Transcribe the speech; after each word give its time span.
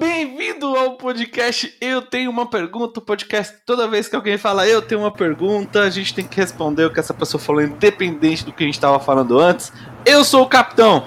Bem-vindo 0.00 0.64
ao 0.64 0.96
podcast 0.96 1.76
Eu 1.78 2.00
Tenho 2.00 2.30
Uma 2.30 2.48
Pergunta. 2.48 3.00
O 3.00 3.02
podcast, 3.02 3.54
toda 3.66 3.86
vez 3.86 4.08
que 4.08 4.16
alguém 4.16 4.38
fala 4.38 4.66
Eu 4.66 4.80
Tenho 4.80 5.02
Uma 5.02 5.12
Pergunta, 5.12 5.82
a 5.82 5.90
gente 5.90 6.14
tem 6.14 6.26
que 6.26 6.38
responder 6.38 6.86
o 6.86 6.90
que 6.90 6.98
essa 6.98 7.12
pessoa 7.12 7.38
falou, 7.38 7.60
independente 7.60 8.42
do 8.42 8.50
que 8.50 8.62
a 8.62 8.66
gente 8.66 8.76
estava 8.76 8.98
falando 8.98 9.38
antes. 9.38 9.70
Eu 10.06 10.24
sou 10.24 10.42
o 10.42 10.48
capitão. 10.48 11.06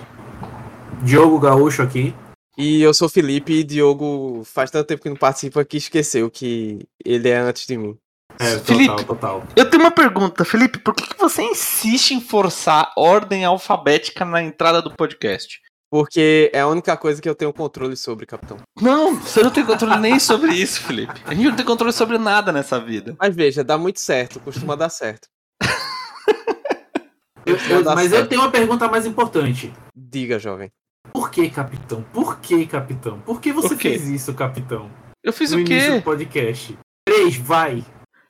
Diogo 1.01 1.39
Gaúcho 1.39 1.81
aqui. 1.81 2.13
E 2.55 2.83
eu 2.83 2.93
sou 2.93 3.07
o 3.07 3.09
Felipe 3.09 3.51
e 3.51 3.63
Diogo 3.63 4.43
faz 4.45 4.69
tanto 4.69 4.85
tempo 4.85 5.01
que 5.01 5.09
não 5.09 5.17
participa 5.17 5.65
que 5.65 5.77
esqueceu 5.77 6.29
que 6.29 6.87
ele 7.03 7.29
é 7.29 7.37
antes 7.37 7.65
de 7.65 7.75
mim. 7.75 7.97
É, 8.39 8.57
total, 8.57 8.63
Felipe. 8.63 9.05
total. 9.05 9.43
Eu 9.55 9.67
tenho 9.71 9.81
uma 9.81 9.91
pergunta, 9.91 10.45
Felipe. 10.45 10.77
Por 10.77 10.93
que, 10.93 11.15
que 11.15 11.19
você 11.19 11.41
insiste 11.41 12.11
em 12.11 12.21
forçar 12.21 12.93
ordem 12.95 13.43
alfabética 13.43 14.23
na 14.23 14.43
entrada 14.43 14.83
do 14.83 14.93
podcast? 14.93 15.62
Porque 15.93 16.49
é 16.51 16.59
a 16.61 16.67
única 16.67 16.97
coisa 16.97 17.21
que 17.21 17.29
eu 17.29 17.35
tenho 17.35 17.53
controle 17.53 17.95
sobre, 17.95 18.25
capitão. 18.25 18.57
Não, 18.81 19.15
você 19.15 19.43
não 19.43 19.51
tem 19.51 19.63
controle 19.63 19.95
nem 19.99 20.19
sobre 20.19 20.51
isso, 20.51 20.81
Felipe. 20.81 21.21
A 21.23 21.35
gente 21.35 21.49
não 21.49 21.55
tem 21.55 21.63
controle 21.63 21.93
sobre 21.93 22.17
nada 22.17 22.51
nessa 22.51 22.79
vida. 22.79 23.15
Mas 23.19 23.35
veja, 23.35 23.63
dá 23.63 23.77
muito 23.77 23.99
certo, 23.99 24.39
costuma 24.39 24.75
dar 24.75 24.89
certo. 24.89 25.27
Eu- 27.45 27.57
eu- 27.69 27.83
dar 27.83 27.93
mas 27.93 28.11
eu 28.11 28.17
certo. 28.17 28.29
tenho 28.29 28.41
uma 28.41 28.49
pergunta 28.49 28.87
mais 28.87 29.05
importante. 29.05 29.71
Diga, 29.95 30.39
jovem. 30.39 30.71
Por 31.11 31.29
que, 31.29 31.47
capitão? 31.51 32.01
Por 32.11 32.39
que, 32.39 32.65
capitão? 32.65 33.19
Por 33.19 33.39
que 33.39 33.53
você 33.53 33.75
Por 33.75 33.77
fez 33.77 34.07
isso, 34.07 34.33
capitão? 34.33 34.89
Eu 35.23 35.31
fiz 35.31 35.51
no 35.51 35.57
o 35.57 35.59
início 35.59 35.91
quê? 35.91 35.97
do 35.99 36.03
podcast. 36.03 36.75
Três, 37.05 37.35
vai! 37.35 37.83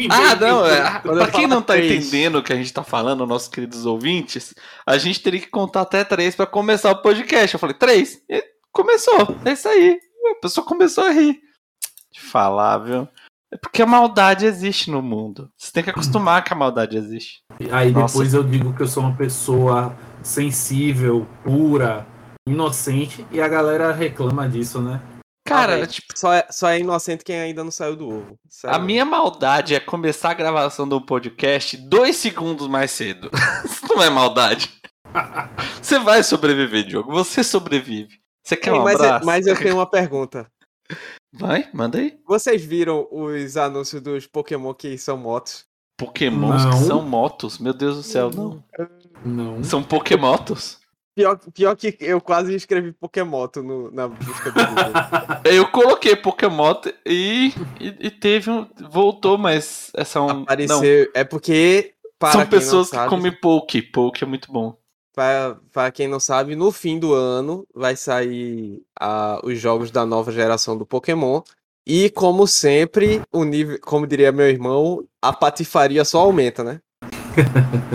Ah, 0.10 0.36
não, 0.36 0.66
é, 0.66 1.00
pra 1.00 1.32
quem 1.32 1.48
não 1.48 1.62
tá 1.62 1.74
três. 1.74 2.08
entendendo 2.08 2.38
o 2.38 2.44
que 2.44 2.52
a 2.52 2.56
gente 2.56 2.74
tá 2.74 2.84
falando, 2.84 3.28
nossos 3.28 3.48
queridos 3.48 3.86
ouvintes, 3.86 4.54
a 4.86 4.98
gente 4.98 5.22
teria 5.22 5.40
que 5.40 5.50
contar 5.50 5.82
até 5.82 6.04
três 6.04 6.36
pra 6.36 6.46
começar 6.46 6.92
o 6.92 7.02
podcast. 7.02 7.54
Eu 7.54 7.60
falei, 7.60 7.76
três? 7.76 8.22
E 8.30 8.44
começou, 8.72 9.36
é 9.46 9.52
isso 9.52 9.68
aí. 9.68 10.00
A 10.32 10.42
pessoa 10.42 10.66
começou 10.66 11.04
a 11.04 11.12
rir. 11.12 11.40
De 12.12 12.20
falar, 12.20 12.78
viu? 12.80 13.08
É 13.52 13.58
porque 13.58 13.84
a 13.84 13.85
maldade 13.85 14.48
existe 14.48 14.90
no 14.90 15.02
mundo. 15.02 15.48
Você 15.55 15.72
tem 15.72 15.84
que 15.84 15.91
acostumar 15.91 16.44
que 16.44 16.52
a 16.52 16.55
maldade 16.55 16.98
existe. 16.98 17.44
Aí 17.72 17.91
Nossa. 17.91 18.13
depois 18.13 18.34
eu 18.34 18.44
digo 18.44 18.74
que 18.74 18.82
eu 18.82 18.88
sou 18.88 19.04
uma 19.04 19.16
pessoa 19.16 19.96
sensível, 20.24 21.28
pura, 21.44 22.07
inocente, 22.48 23.26
e 23.32 23.40
a 23.40 23.48
galera 23.48 23.91
reclama 23.91 24.50
disso, 24.50 24.82
né? 24.82 25.00
Cara, 25.46 25.84
Ah, 25.84 25.88
tipo, 25.88 26.18
Só 26.18 26.32
é, 26.34 26.48
só 26.49 26.70
é 26.70 26.80
inocente 26.80 27.24
quem 27.24 27.38
ainda 27.40 27.63
não 27.63 27.72
saiu 27.72 27.96
do 27.98 28.08
ovo. 28.10 28.40
Sério. 28.49 28.76
a 28.76 28.80
minha 28.80 29.04
maldade 29.04 29.76
é 29.76 29.80
começar 29.80 30.32
a 30.32 30.34
gravação 30.34 30.88
do 30.88 31.02
podcast 31.02 31.76
dois 31.77 32.16
segundos 32.16 32.68
mais 32.68 32.91
cedo. 32.91 33.30
Isso 33.66 33.85
não 33.90 34.02
é 34.02 34.10
maldade. 34.10 34.72
Você 35.82 36.00
vai 36.00 36.24
sobreviver, 36.24 36.85
Diogo. 36.85 37.12
Você 37.12 37.44
sobrevive. 37.44 38.20
Você 38.44 38.55
quer 38.55 38.72
Ei, 38.74 38.80
um 38.80 38.84
mas, 38.84 39.00
é- 39.00 39.05
abraço? 39.05 39.26
mas 39.26 39.48
eu 39.48 39.55
tenho 39.58 39.76
uma 39.76 39.90
pergunta. 39.90 40.48
Vai, 41.35 41.68
manda 41.74 41.98
aí. 41.98 42.18
Vocês 42.28 42.63
viram 42.63 43.07
os 43.12 43.57
anúncios 43.57 44.02
dos 44.02 44.28
Pokémon 44.28 44.74
que 44.74 44.98
são 45.00 45.18
motos? 45.18 45.66
Pokémons 45.98 46.63
que 46.63 46.72
Não. 46.72 46.84
são 46.84 47.02
motos? 47.02 47.57
Meu 47.57 47.74
Deus 47.74 47.96
do 47.98 48.04
céu, 48.04 48.30
não. 48.30 48.63
Não. 49.26 49.63
São 49.63 49.82
Pokémotos? 49.82 50.80
Pior, 51.16 51.38
pior 51.54 51.76
que 51.76 51.96
eu 52.00 52.20
quase 52.20 52.56
escrevi 52.56 52.92
Pokémoto 52.92 53.62
no, 53.62 53.92
na 53.92 54.08
busca 54.08 54.52
do 54.52 54.60
Google. 54.66 55.42
Eu 55.46 55.68
coloquei 55.70 56.16
Pokémot 56.16 56.92
e, 57.06 57.54
e, 57.80 58.08
e 58.08 58.10
teve 58.10 58.50
um. 58.50 58.68
Voltou, 58.90 59.38
mas 59.38 59.91
é 59.96 60.04
são. 60.04 60.28
Não, 60.28 60.41
Apareceu. 60.41 61.12
É 61.14 61.24
porque. 61.24 61.94
São 62.32 62.46
pessoas 62.48 62.88
não 62.88 62.91
que 62.91 62.96
sabe, 62.96 63.10
comem 63.10 63.32
Poke. 63.32 63.82
Poke 63.82 64.24
é 64.24 64.28
muito 64.28 64.52
bom. 64.52 64.75
Para, 65.14 65.58
para 65.72 65.91
quem 65.91 66.08
não 66.08 66.19
sabe, 66.19 66.56
no 66.56 66.72
fim 66.72 66.97
do 66.97 67.14
ano 67.14 67.68
vai 67.75 67.96
sair 67.96 68.81
a- 69.00 69.40
os 69.44 69.59
jogos 69.59 69.91
da 69.91 70.06
nova 70.06 70.31
geração 70.31 70.75
do 70.78 70.86
Pokémon. 70.86 71.41
E 71.86 72.09
como 72.12 72.47
sempre, 72.47 73.22
o 73.31 73.44
nível, 73.44 73.78
como 73.81 74.08
diria 74.08 74.31
meu 74.31 74.47
irmão, 74.47 75.06
a 75.22 75.34
patifaria 75.34 76.03
só 76.06 76.22
aumenta, 76.22 76.64
né? 76.64 76.80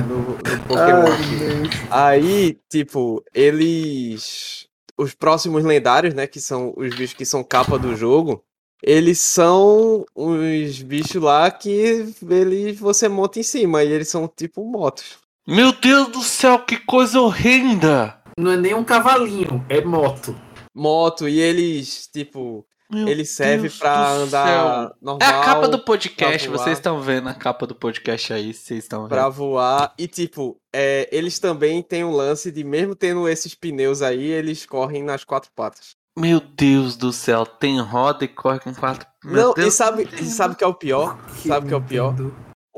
No, 0.06 0.18
no 0.32 0.64
Pokémon. 0.66 1.70
Aí, 1.90 2.58
tipo, 2.68 3.22
eles. 3.34 4.66
Os 4.96 5.14
próximos 5.14 5.64
lendários, 5.64 6.14
né? 6.14 6.26
Que 6.26 6.40
são 6.40 6.74
os 6.76 6.94
bichos 6.94 7.14
que 7.14 7.24
são 7.24 7.44
capa 7.44 7.78
do 7.78 7.94
jogo. 7.96 8.42
Eles 8.82 9.20
são 9.20 10.04
os 10.14 10.82
bichos 10.82 11.22
lá 11.22 11.50
que 11.50 11.70
eles 11.70 12.78
você 12.78 13.08
monta 13.08 13.38
em 13.38 13.42
cima. 13.42 13.82
E 13.82 13.92
eles 13.92 14.08
são 14.08 14.28
tipo 14.28 14.64
motos. 14.64 15.18
Meu 15.46 15.72
Deus 15.72 16.08
do 16.08 16.22
céu, 16.22 16.58
que 16.58 16.76
coisa 16.76 17.20
horrenda! 17.20 18.18
Não 18.38 18.50
é 18.52 18.56
nem 18.58 18.74
um 18.74 18.84
cavalinho, 18.84 19.64
é 19.66 19.80
moto. 19.80 20.38
Moto, 20.74 21.26
e 21.26 21.40
eles, 21.40 22.06
tipo, 22.12 22.66
Meu 22.90 23.06
ele 23.06 23.24
serve 23.24 23.68
do 23.68 23.86
andar 23.86 24.46
céu. 24.46 24.96
normal. 25.00 25.18
É 25.20 25.26
a 25.26 25.44
capa 25.44 25.68
do 25.68 25.78
podcast, 25.78 26.48
vocês 26.48 26.78
estão 26.78 27.00
vendo 27.00 27.28
a 27.28 27.34
capa 27.34 27.66
do 27.66 27.74
podcast 27.74 28.32
aí, 28.32 28.54
vocês 28.54 28.84
estão 28.84 29.02
vendo. 29.02 29.10
Pra 29.10 29.28
voar. 29.28 29.92
E, 29.98 30.08
tipo, 30.08 30.58
é, 30.74 31.08
eles 31.12 31.38
também 31.38 31.82
têm 31.82 32.02
um 32.04 32.12
lance 32.12 32.50
de, 32.50 32.64
mesmo 32.64 32.94
tendo 32.94 33.28
esses 33.28 33.54
pneus 33.54 34.00
aí, 34.00 34.24
eles 34.24 34.64
correm 34.64 35.02
nas 35.02 35.22
quatro 35.24 35.50
patas. 35.54 35.96
Meu 36.18 36.40
Deus 36.40 36.96
do 36.96 37.12
céu, 37.12 37.46
tem 37.46 37.80
roda 37.80 38.24
e 38.24 38.28
corre 38.28 38.58
com 38.58 38.74
quatro. 38.74 39.06
Meu 39.24 39.48
Não, 39.48 39.54
Deus. 39.54 39.68
e 39.74 39.76
sabe, 39.76 40.08
e 40.20 40.24
sabe 40.24 40.54
o 40.54 40.56
que 40.56 40.64
é 40.64 40.66
o 40.66 40.74
pior? 40.74 41.18
Sabe 41.46 41.66
o 41.66 41.68
que 41.68 41.74
é 41.74 41.76
o 41.76 41.82
pior? 41.82 42.14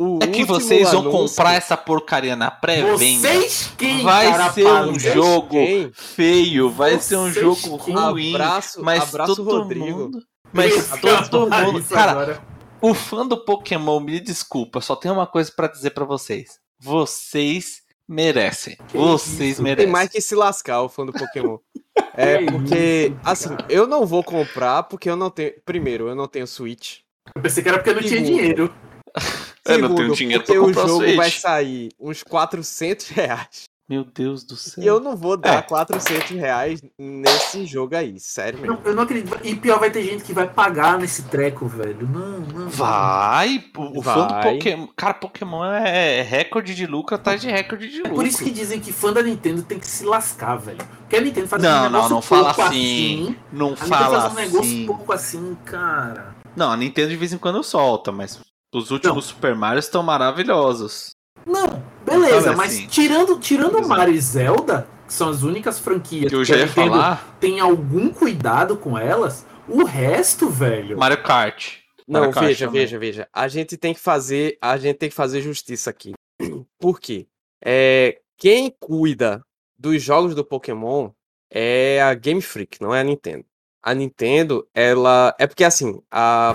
O 0.03 0.19
É 0.23 0.27
que 0.29 0.45
vocês 0.47 0.91
vão 0.93 1.01
anúncio- 1.03 1.37
comprar 1.37 1.55
essa 1.55 1.77
porcaria 1.77 2.35
na 2.35 2.51
pré-venda. 2.51 2.97
Vocês 3.29 3.71
quem, 3.77 4.03
Vai 4.03 4.31
cara 4.31 4.51
ser 4.51 4.67
um 4.67 4.99
jogo 4.99 5.51
Quem? 5.51 5.93
feio, 5.93 6.71
vai 6.71 6.99
ser 6.99 7.17
um 7.17 7.31
Vocês 7.31 7.35
jogo 7.45 7.85
quem? 7.85 7.95
ruim. 7.95 8.31
Abraço, 8.35 8.83
mas 8.83 9.03
abraço 9.03 9.37
todo 9.37 9.59
Rodrigo. 9.59 9.85
mundo. 9.87 10.23
Mas 10.53 10.89
todo 11.31 11.51
mundo. 11.51 11.85
Cara, 11.85 12.13
agora. 12.13 12.43
o 12.81 12.95
fã 12.95 13.27
do 13.27 13.37
Pokémon, 13.45 14.01
me 14.01 14.19
desculpa, 14.21 14.81
só 14.81 14.97
tem 14.97 15.11
uma 15.13 15.27
coisa 15.27 15.53
pra 15.55 15.67
dizer 15.69 15.91
pra 15.91 16.07
vocês. 16.07 16.59
Vocês 16.81 17.83
merecem. 18.09 18.79
Que 18.89 18.97
Vocês 18.97 19.53
isso? 19.53 19.63
merecem. 19.63 19.85
Tem 19.85 19.93
mais 19.93 20.09
que 20.09 20.21
se 20.23 20.35
lascar, 20.35 20.81
o 20.83 20.89
fã 20.89 21.05
do 21.05 21.13
Pokémon. 21.13 21.59
É 22.15 22.39
Que 22.39 22.45
porque, 22.51 23.13
isso, 23.15 23.21
assim, 23.23 23.57
eu 23.69 23.87
não 23.87 24.05
vou 24.05 24.25
comprar 24.25 24.83
porque 24.85 25.09
eu 25.09 25.17
não 25.17 25.31
tenho. 25.31 25.53
Primeiro, 25.65 26.09
eu 26.09 26.15
não 26.15 26.27
tenho 26.27 26.47
Switch. 26.47 26.99
Eu 27.35 27.41
pensei 27.43 27.63
que 27.63 27.69
era 27.69 27.79
porque 27.79 27.91
eu 27.91 27.95
não 27.95 28.03
tinha 28.03 28.25
Segundo. 28.25 28.73
Dinheiro. 29.17 29.45
Eu 29.67 29.79
não 29.79 29.89
tenho 29.95 29.99
Segundo, 30.15 30.17
dinheiro 30.17 30.43
porque 30.45 30.59
pra 30.59 30.67
comprar 30.67 30.85
o 30.85 30.89
jogo 30.89 31.03
Switch. 31.05 31.17
vai 31.17 31.31
sair 31.31 31.89
uns 32.01 32.23
400 32.23 33.09
reais. 33.09 33.65
Meu 33.89 34.05
Deus 34.05 34.45
do 34.45 34.55
céu. 34.55 34.85
E 34.85 34.87
eu 34.87 35.01
não 35.01 35.17
vou 35.17 35.37
dar 35.37 35.59
É. 35.59 35.63
400 35.63 36.31
reais 36.31 36.81
nesse 36.97 37.67
jogo 37.67 37.97
aí, 37.97 38.21
sério 38.21 38.61
mesmo. 38.61 38.77
Não, 38.77 38.83
eu 38.85 38.95
não 38.95 39.03
acredito. 39.03 39.37
E 39.43 39.57
pior, 39.57 39.81
vai 39.81 39.91
ter 39.91 40.05
gente 40.05 40.23
que 40.23 40.33
vai 40.33 40.49
pagar 40.49 40.97
nesse 40.97 41.25
treco, 41.25 41.67
velho. 41.67 42.07
Não, 42.09 42.39
não. 42.39 42.69
Vai, 42.69 43.65
o 43.77 43.99
o 43.99 44.03
fã 44.03 44.27
do 44.29 44.35
Vai. 44.35 44.53
Pokémon. 44.55 44.87
Cara, 44.97 45.15
Pokémon 45.15 45.65
é 45.65 46.23
recorde 46.23 46.73
de 46.73 46.87
lucro 46.87 47.17
atrás 47.17 47.41
de 47.41 47.51
recorde 47.51 47.89
de 47.89 47.97
É 47.99 48.03
lucro. 48.03 48.15
por 48.15 48.27
isso 48.27 48.45
que 48.45 48.51
dizem 48.53 48.79
que 48.79 48.93
fã 48.93 49.13
da 49.13 49.25
Nintendo 49.25 49.63
tem 49.65 49.79
que 49.81 49.89
se 49.89 50.05
lascar, 50.05 50.55
velho. 50.55 50.79
Porque 51.01 51.17
a 51.17 51.21
Nintendo 51.21 51.49
faz 51.49 51.61
um 51.61 51.67
Não, 51.67 51.75
não, 51.83 51.91
negócio 51.91 52.11
não 52.15 52.23
fala 52.23 52.55
pouco 52.55 52.63
assim. 52.63 53.37
Não 53.53 53.73
A 53.73 53.77
fala 53.77 54.21
faz 54.21 54.33
um 54.33 54.37
negócio 54.37 54.61
assim. 54.61 54.87
pouco 54.87 55.13
assim, 55.13 55.57
cara. 55.65 56.37
Não, 56.55 56.71
a 56.71 56.77
Nintendo 56.77 57.09
de 57.09 57.17
vez 57.17 57.33
em 57.33 57.39
quando 57.39 57.61
solta, 57.65 58.13
mas 58.13 58.39
os 58.73 58.91
últimos 58.91 59.27
Super 59.27 59.55
Mario 59.55 59.81
estão 59.81 60.03
maravilhosos. 60.03 61.11
Não, 61.47 61.83
beleza, 62.05 62.43
fala 62.43 62.57
mas 62.57 62.73
assim. 62.73 62.87
tirando, 62.87 63.39
tirando. 63.39 63.87
Mario 63.87 64.15
e 64.15 64.21
Zelda, 64.21 64.87
que 65.07 65.13
são 65.13 65.29
as 65.29 65.43
únicas 65.43 65.79
franquias 65.79 66.29
Que 66.29 66.35
eu 66.35 66.45
já 66.45 66.55
a 66.55 66.59
ia 66.59 66.67
Nintendo 66.67 66.91
falar, 66.91 67.37
tem 67.41 67.61
algum 67.61 68.11
cuidado 68.11 68.77
com 68.77 68.97
elas, 68.97 69.47
o 69.67 69.85
resto, 69.85 70.49
velho. 70.49 70.99
Mario 70.99 71.23
Kart. 71.23 71.79
Não, 72.07 72.21
Mario 72.21 72.35
Kart 72.35 72.47
veja, 72.47 72.67
também. 72.67 72.81
veja, 72.83 72.99
veja. 72.99 73.29
A 73.33 73.49
gente 73.49 73.77
tem 73.77 73.95
que 73.95 74.01
fazer, 74.01 74.59
a 74.61 74.77
gente 74.77 74.97
tem 74.97 75.09
que 75.09 75.15
fazer 75.15 75.41
justiça 75.41 75.91
aqui. 75.91 76.13
Por 76.79 77.01
quê? 77.01 77.27
É, 77.65 78.21
quem 78.37 78.75
cuida 78.79 79.43
dos 79.79 80.03
jogos 80.03 80.35
do 80.35 80.45
Pokémon 80.45 81.11
é 81.51 82.01
a 82.03 82.15
Game 82.15 82.43
Freak, 82.43 82.81
não 82.81 82.95
é 82.95 83.01
a 83.01 83.05
Nintendo. 83.05 83.45
A 83.83 83.95
Nintendo, 83.95 84.69
ela 84.75 85.35
é 85.39 85.47
porque 85.47 85.65
assim, 85.65 86.03
a 86.11 86.55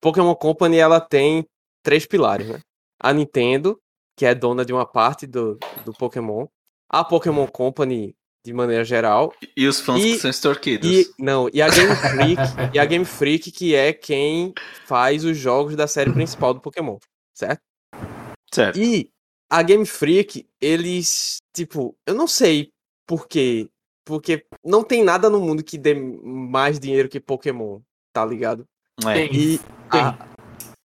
Pokémon 0.00 0.34
Company 0.34 0.76
ela 0.78 1.00
tem 1.00 1.46
três 1.82 2.06
pilares, 2.06 2.48
né? 2.48 2.60
A 3.00 3.12
Nintendo, 3.12 3.80
que 4.16 4.26
é 4.26 4.34
dona 4.34 4.64
de 4.64 4.72
uma 4.72 4.86
parte 4.86 5.26
do, 5.26 5.58
do 5.84 5.92
Pokémon, 5.92 6.46
a 6.88 7.04
Pokémon 7.04 7.46
Company 7.46 8.14
de 8.44 8.52
maneira 8.52 8.84
geral 8.84 9.34
E 9.56 9.66
os 9.66 9.80
fãs 9.80 10.02
E- 10.02 10.12
que 10.14 10.18
são 10.18 10.30
extorquidos. 10.30 10.88
e 10.90 11.06
não, 11.18 11.48
e 11.52 11.60
a 11.60 11.68
Game 11.68 11.94
Freak, 11.94 12.40
e 12.74 12.78
a 12.78 12.84
Game 12.84 13.04
Freak 13.04 13.50
que 13.50 13.74
é 13.74 13.92
quem 13.92 14.52
faz 14.86 15.24
os 15.24 15.36
jogos 15.36 15.76
da 15.76 15.86
série 15.86 16.10
principal 16.12 16.54
do 16.54 16.60
Pokémon, 16.60 16.98
certo? 17.34 17.60
Certo. 18.52 18.78
E 18.78 19.10
a 19.50 19.62
Game 19.62 19.84
Freak, 19.86 20.48
eles, 20.60 21.38
tipo, 21.54 21.96
eu 22.06 22.14
não 22.14 22.26
sei 22.26 22.70
por 23.06 23.26
quê, 23.28 23.68
porque 24.04 24.46
não 24.64 24.82
tem 24.82 25.02
nada 25.04 25.28
no 25.28 25.40
mundo 25.40 25.62
que 25.62 25.76
dê 25.76 25.94
mais 25.94 26.78
dinheiro 26.78 27.08
que 27.08 27.20
Pokémon, 27.20 27.80
tá 28.12 28.24
ligado? 28.24 28.64
É. 29.06 29.12
Tem, 29.14 29.32
E 29.32 29.58
tem. 29.90 30.00
a 30.00 30.14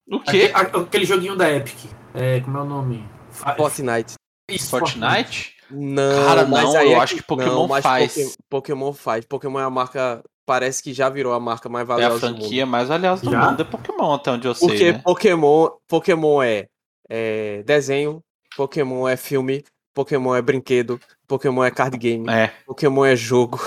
O 0.09 0.19
quê? 0.19 0.51
Aque- 0.53 0.77
a- 0.77 0.81
Aquele 0.81 1.05
joguinho 1.05 1.35
da 1.35 1.49
Epic. 1.51 1.89
É, 2.13 2.39
como 2.41 2.57
é 2.57 2.61
o 2.61 2.65
nome? 2.65 3.07
Fortnite. 3.31 4.13
Isso, 4.49 4.69
Fortnite? 4.69 5.55
Não, 5.71 6.25
Cara, 6.25 6.45
mas 6.45 6.63
não, 6.65 6.77
aí 6.77 6.91
eu 6.91 6.99
é 6.99 7.03
acho 7.03 7.15
que 7.15 7.23
Pokémon 7.23 7.67
mas 7.67 7.81
faz. 7.81 8.13
Poké- 8.13 8.31
Pokémon 8.49 8.93
faz. 8.93 9.25
Pokémon 9.25 9.59
é 9.59 9.63
a 9.63 9.69
marca 9.69 10.21
parece 10.45 10.83
que 10.83 10.93
já 10.93 11.09
virou 11.09 11.33
a 11.33 11.39
marca 11.39 11.69
mais 11.69 11.87
É 11.89 11.91
a 11.91 11.95
valiosa 11.95 12.27
do 12.27 12.33
mundo. 12.33 12.41
franquia 12.41 12.65
mais 12.65 12.89
valiosa 12.89 13.23
do 13.23 13.31
Já? 13.31 13.49
mundo, 13.49 13.61
é 13.61 13.65
Pokémon, 13.65 14.13
até 14.13 14.29
onde 14.31 14.45
eu 14.47 14.53
sei, 14.53 14.67
Porque 14.67 14.91
né? 14.91 15.01
Pokémon, 15.03 15.69
Pokémon 15.87 16.43
é, 16.43 16.67
é 17.09 17.63
desenho, 17.63 18.21
Pokémon 18.55 19.07
é 19.07 19.15
filme, 19.15 19.63
Pokémon 19.95 20.35
é 20.35 20.41
brinquedo, 20.41 20.99
Pokémon 21.27 21.63
é 21.63 21.71
card 21.71 21.97
game, 21.97 22.29
É, 22.29 22.49
Pokémon 22.65 23.05
é 23.05 23.15
jogo, 23.15 23.57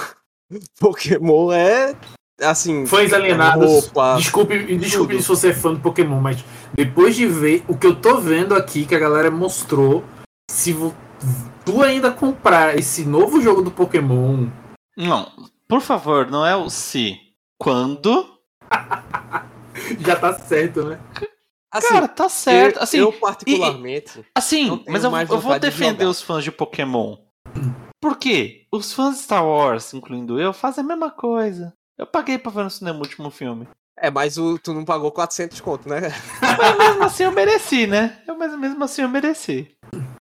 Pokémon 0.79 1.51
é 1.51 1.95
assim, 2.41 2.87
Fãs 2.87 3.13
alienados. 3.13 3.65
roupa. 3.71 4.17
Desculpe, 4.19 4.77
desculpe 4.77 5.15
tudo. 5.15 5.23
se 5.23 5.29
você 5.29 5.49
é 5.51 5.55
fã 5.55 5.73
do 5.75 5.81
Pokémon, 5.81 6.21
mas 6.21 6.45
depois 6.75 7.15
de 7.17 7.27
ver 7.27 7.65
o 7.69 7.77
que 7.77 7.87
eu 7.87 7.95
tô 7.97 8.19
vendo 8.19 8.55
aqui, 8.55 8.85
que 8.87 8.95
a 8.95 8.99
galera 8.99 9.31
mostrou, 9.31 10.05
se 10.51 10.75
tu 11.65 11.83
ainda 11.83 12.11
comprar 12.11 12.77
esse 12.79 13.05
novo 13.05 13.41
jogo 13.41 13.63
do 13.63 13.71
Pokémon, 13.71 14.49
não, 14.97 15.31
por 15.69 15.81
favor, 15.81 16.31
não 16.31 16.45
é 16.47 16.57
o 16.57 16.71
se. 16.71 17.19
Quando? 17.59 18.29
já 20.01 20.17
tá 20.17 20.33
certo, 20.39 20.85
né? 20.85 20.99
Assim, 21.73 21.89
Cara, 21.89 22.09
tá 22.09 22.29
certo. 22.29 22.77
eu, 22.77 22.83
Assim, 22.83 22.99
eu 22.99 23.13
particularmente, 23.13 24.19
não 24.19 24.25
assim 24.35 24.83
mas 24.89 25.05
eu, 25.05 25.11
eu 25.13 25.39
vou 25.41 25.53
de 25.55 25.59
defender 25.61 25.99
jogar. 26.05 26.09
os 26.11 26.23
fãs 26.23 26.45
de 26.45 26.51
Pokémon. 26.53 27.17
Por 28.01 28.17
quê? 28.19 28.67
Os 28.73 28.93
fãs 28.93 29.17
de 29.17 29.23
Star 29.23 29.45
Wars, 29.45 29.93
incluindo 29.93 30.41
eu, 30.41 30.53
fazem 30.53 30.85
a 30.85 30.87
mesma 30.87 31.11
coisa. 31.11 31.75
Eu 31.99 32.07
paguei 32.07 32.39
pra 32.39 32.53
ver 32.53 32.65
no 32.65 32.71
cinema 32.71 32.99
o 32.99 33.03
último 33.03 33.31
filme. 33.31 33.67
é, 33.99 34.11
mas 34.11 34.37
o, 34.37 34.59
tu 34.59 34.73
não 34.75 34.85
pagou 34.85 35.11
400 35.11 35.61
conto, 35.61 35.89
né? 35.89 36.01
Mas 36.59 36.79
mesmo 36.79 37.05
assim 37.05 37.23
eu 37.25 37.33
mereci, 37.33 37.87
né? 37.87 38.23
Eu, 38.27 38.37
mas 38.37 38.57
mesmo 38.59 38.85
assim 38.85 39.03
eu 39.03 39.09
mereci. 39.09 39.75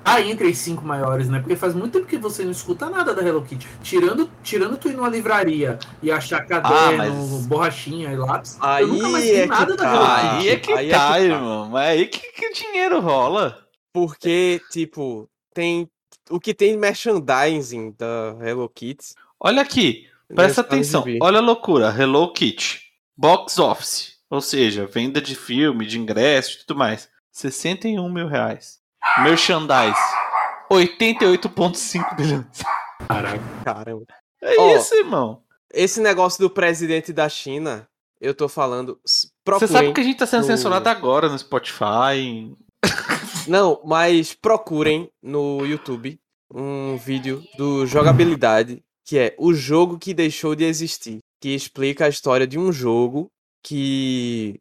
tá 0.04 0.22
entre 0.22 0.48
as 0.48 0.58
cinco 0.58 0.86
maiores, 0.86 1.28
né? 1.28 1.40
Porque 1.40 1.56
faz 1.56 1.74
muito 1.76 1.92
tempo 1.94 2.06
que 2.06 2.18
você 2.18 2.44
não 2.46 2.52
escuta 2.52 2.90
nada 2.90 3.14
da 3.14 3.22
Hello 3.22 3.44
Kitty. 3.44 3.68
Tirando, 3.84 4.30
tirando 4.42 4.78
tu 4.78 4.88
ir 4.90 4.94
numa 4.96 5.10
livraria 5.10 5.78
e 6.02 6.10
achar 6.10 6.46
caderno, 6.48 6.98
mas- 6.98 7.46
borrachinha 7.46 8.12
e 8.12 8.16
lápis, 8.16 8.58
Aí 8.62 8.84
eu 8.84 8.88
nunca 8.88 9.10
mais 9.10 9.24
vi 9.26 9.32
é 9.32 9.42
que 9.42 9.48
nada 9.48 9.76
da 9.76 9.84
tá. 9.84 9.94
Hello 9.94 10.06
Aí 10.06 10.38
Kitty. 10.38 10.50
é 10.50 10.60
que 10.60 10.72
Aí 10.74 10.90
é 10.90 10.92
tá, 10.94 11.08
que 11.08 11.14
tá. 11.14 11.22
irmão. 11.22 11.70
Mas 11.70 11.90
aí 11.90 12.08
que, 12.08 12.20
que 12.32 12.48
o 12.48 12.54
dinheiro 12.54 13.00
rola. 13.02 13.60
Porque, 13.94 14.62
tipo, 14.72 15.30
tem. 15.54 15.90
O 16.30 16.40
que 16.40 16.54
tem 16.54 16.78
merchandising 16.78 17.94
da 17.98 18.36
Hello 18.42 18.70
Kitty. 18.70 19.14
Olha 19.40 19.62
aqui, 19.62 20.08
presta 20.34 20.62
atenção. 20.62 21.04
Olha 21.22 21.40
a 21.40 21.42
loucura. 21.42 21.90
Hello 21.98 22.32
Kitty. 22.32 22.82
Box 23.18 23.58
Office. 23.60 24.18
Ou 24.30 24.40
seja, 24.42 24.86
venda 24.86 25.20
de 25.22 25.36
filme, 25.36 25.86
de 25.86 25.98
ingresso 26.00 26.56
e 26.56 26.66
tudo 26.66 26.78
mais. 26.78 27.10
61 27.42 28.10
mil 28.10 28.28
reais. 28.28 28.80
Merchandise. 29.24 29.96
88,5 30.72 32.16
bilhões. 32.16 32.46
Caraca. 33.08 33.44
Caramba. 33.64 34.06
É 34.42 34.60
Ó, 34.60 34.76
isso, 34.76 34.96
irmão. 34.96 35.44
Esse 35.72 36.02
negócio 36.02 36.40
do 36.40 36.50
presidente 36.50 37.14
da 37.14 37.30
China, 37.30 37.88
eu 38.20 38.34
tô 38.34 38.50
falando. 38.50 39.00
Você 39.06 39.68
sabe 39.68 39.94
que 39.94 40.02
a 40.02 40.04
gente 40.04 40.18
tá 40.18 40.26
sendo 40.26 40.42
no- 40.42 40.48
censurado 40.48 40.90
agora 40.90 41.30
no 41.30 41.38
Spotify. 41.38 42.52
Não, 43.48 43.82
mas 43.86 44.34
procurem 44.34 45.10
no 45.22 45.64
YouTube 45.64 46.20
um 46.52 46.98
vídeo 46.98 47.44
do 47.58 47.86
jogabilidade, 47.86 48.82
que 49.06 49.18
é 49.20 49.36
o 49.38 49.54
jogo 49.54 50.00
que 50.00 50.14
deixou 50.14 50.56
de 50.56 50.64
existir, 50.64 51.20
que 51.40 51.50
explica 51.54 52.06
a 52.06 52.10
história 52.10 52.48
de 52.48 52.58
um 52.58 52.72
jogo 52.72 53.30
que 53.64 54.60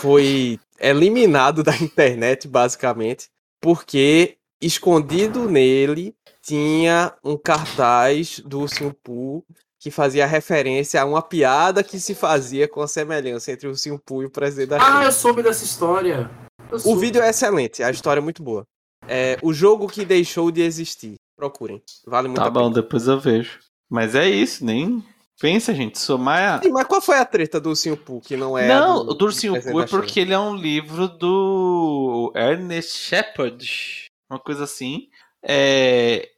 foi 0.00 0.58
eliminado 0.80 1.62
da 1.62 1.74
internet, 1.78 2.46
basicamente, 2.48 3.28
porque 3.60 4.36
escondido 4.60 5.48
nele 5.48 6.14
tinha 6.42 7.12
um 7.22 7.36
cartaz 7.36 8.40
do 8.40 8.60
Ursinho 8.60 8.94
Pooh 9.02 9.44
que 9.80 9.90
fazia 9.90 10.26
referência 10.26 11.00
a 11.00 11.04
uma 11.04 11.22
piada 11.22 11.84
que 11.84 12.00
se 12.00 12.14
fazia 12.14 12.66
com 12.66 12.80
a 12.80 12.88
semelhança 12.88 13.52
entre 13.52 13.68
o 13.68 13.70
Ursinho 13.70 13.98
Pooh 14.04 14.22
e 14.22 14.26
o 14.26 14.30
presidente 14.30 14.70
da 14.70 14.76
Ah, 14.78 14.84
China. 14.92 15.04
eu 15.04 15.12
soube 15.12 15.42
dessa 15.42 15.64
história. 15.64 16.28
Eu 16.70 16.76
O 16.76 16.80
soube. 16.80 17.00
vídeo 17.00 17.22
é 17.22 17.30
excelente, 17.30 17.82
a 17.82 17.90
história 17.90 18.20
é 18.20 18.22
muito 18.22 18.42
boa. 18.42 18.64
É 19.06 19.38
o 19.42 19.52
jogo 19.52 19.86
que 19.86 20.04
deixou 20.04 20.50
de 20.50 20.62
existir. 20.62 21.14
Procurem. 21.36 21.80
Vale 22.06 22.26
muito 22.28 22.40
Tá 22.40 22.46
a 22.46 22.50
bom, 22.50 22.70
pena. 22.70 22.82
depois 22.82 23.06
eu 23.06 23.20
vejo. 23.20 23.60
Mas 23.88 24.14
é 24.16 24.28
isso, 24.28 24.64
nem 24.64 25.02
pensa, 25.40 25.74
gente. 25.74 25.98
Somar. 25.98 26.62
Sim, 26.62 26.70
mas 26.70 26.86
qual 26.86 27.00
foi 27.00 27.18
a 27.18 27.24
treta 27.24 27.60
do 27.60 27.70
Ursinho 27.70 27.96
Pooh, 27.96 28.20
que 28.20 28.36
não 28.36 28.56
é 28.56 28.68
Não, 28.68 29.04
do, 29.04 29.10
o 29.12 29.14
do 29.14 29.24
Ursinho 29.26 29.60
Pooh 29.62 29.80
é 29.80 29.86
porque 29.86 30.20
ele 30.20 30.32
é 30.32 30.38
um 30.38 30.54
livro 30.54 31.08
do 31.08 32.32
Ernest 32.34 32.96
Shepard, 32.98 34.06
uma 34.30 34.38
coisa 34.38 34.64
assim. 34.64 35.08
É, 35.42 36.28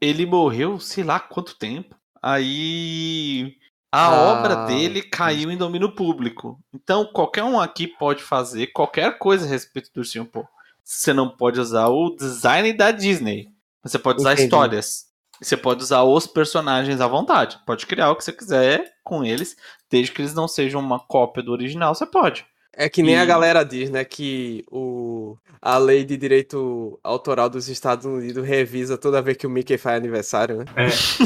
Ele 0.00 0.24
morreu, 0.26 0.78
sei 0.78 1.02
lá 1.04 1.18
quanto 1.20 1.58
tempo. 1.58 1.94
Aí 2.22 3.56
a 3.92 4.06
Ah, 4.08 4.22
obra 4.32 4.66
dele 4.66 5.02
caiu 5.02 5.50
em 5.50 5.56
domínio 5.56 5.94
público. 5.94 6.58
Então 6.74 7.04
qualquer 7.12 7.44
um 7.44 7.58
aqui 7.58 7.86
pode 7.86 8.22
fazer 8.22 8.68
qualquer 8.68 9.18
coisa 9.18 9.46
a 9.46 9.48
respeito 9.48 9.90
do 9.92 9.98
Ursinho 9.98 10.24
Pooh. 10.26 10.46
Você 10.84 11.12
não 11.12 11.28
pode 11.28 11.58
usar 11.60 11.88
o 11.88 12.14
design 12.14 12.72
da 12.72 12.90
Disney. 12.90 13.48
Você 13.82 13.98
pode 13.98 14.20
usar 14.20 14.32
Entendi. 14.32 14.44
histórias. 14.44 15.06
Você 15.40 15.56
pode 15.56 15.82
usar 15.82 16.02
os 16.02 16.26
personagens 16.26 17.00
à 17.00 17.06
vontade. 17.06 17.58
Pode 17.66 17.86
criar 17.86 18.10
o 18.10 18.16
que 18.16 18.24
você 18.24 18.32
quiser 18.32 18.84
com 19.04 19.24
eles, 19.24 19.56
desde 19.90 20.12
que 20.12 20.22
eles 20.22 20.34
não 20.34 20.48
sejam 20.48 20.80
uma 20.80 20.98
cópia 20.98 21.42
do 21.42 21.52
original, 21.52 21.94
você 21.94 22.06
pode. 22.06 22.44
É 22.78 22.88
que 22.90 23.02
nem 23.02 23.16
a 23.16 23.22
E- 23.24 23.26
galera 23.26 23.64
diz, 23.64 23.88
né, 23.90 24.04
que 24.04 24.62
o, 24.70 25.36
a 25.62 25.78
lei 25.78 26.04
de 26.04 26.14
direito 26.16 26.98
autoral 27.02 27.48
dos 27.48 27.68
Estados 27.68 28.04
Unidos 28.04 28.46
revisa 28.46 28.98
toda 28.98 29.22
vez 29.22 29.36
que 29.38 29.46
o 29.46 29.50
Mickey 29.50 29.78
faz 29.78 29.96
aniversário, 29.96 30.58
né? 30.58 30.64
Mas 30.76 31.16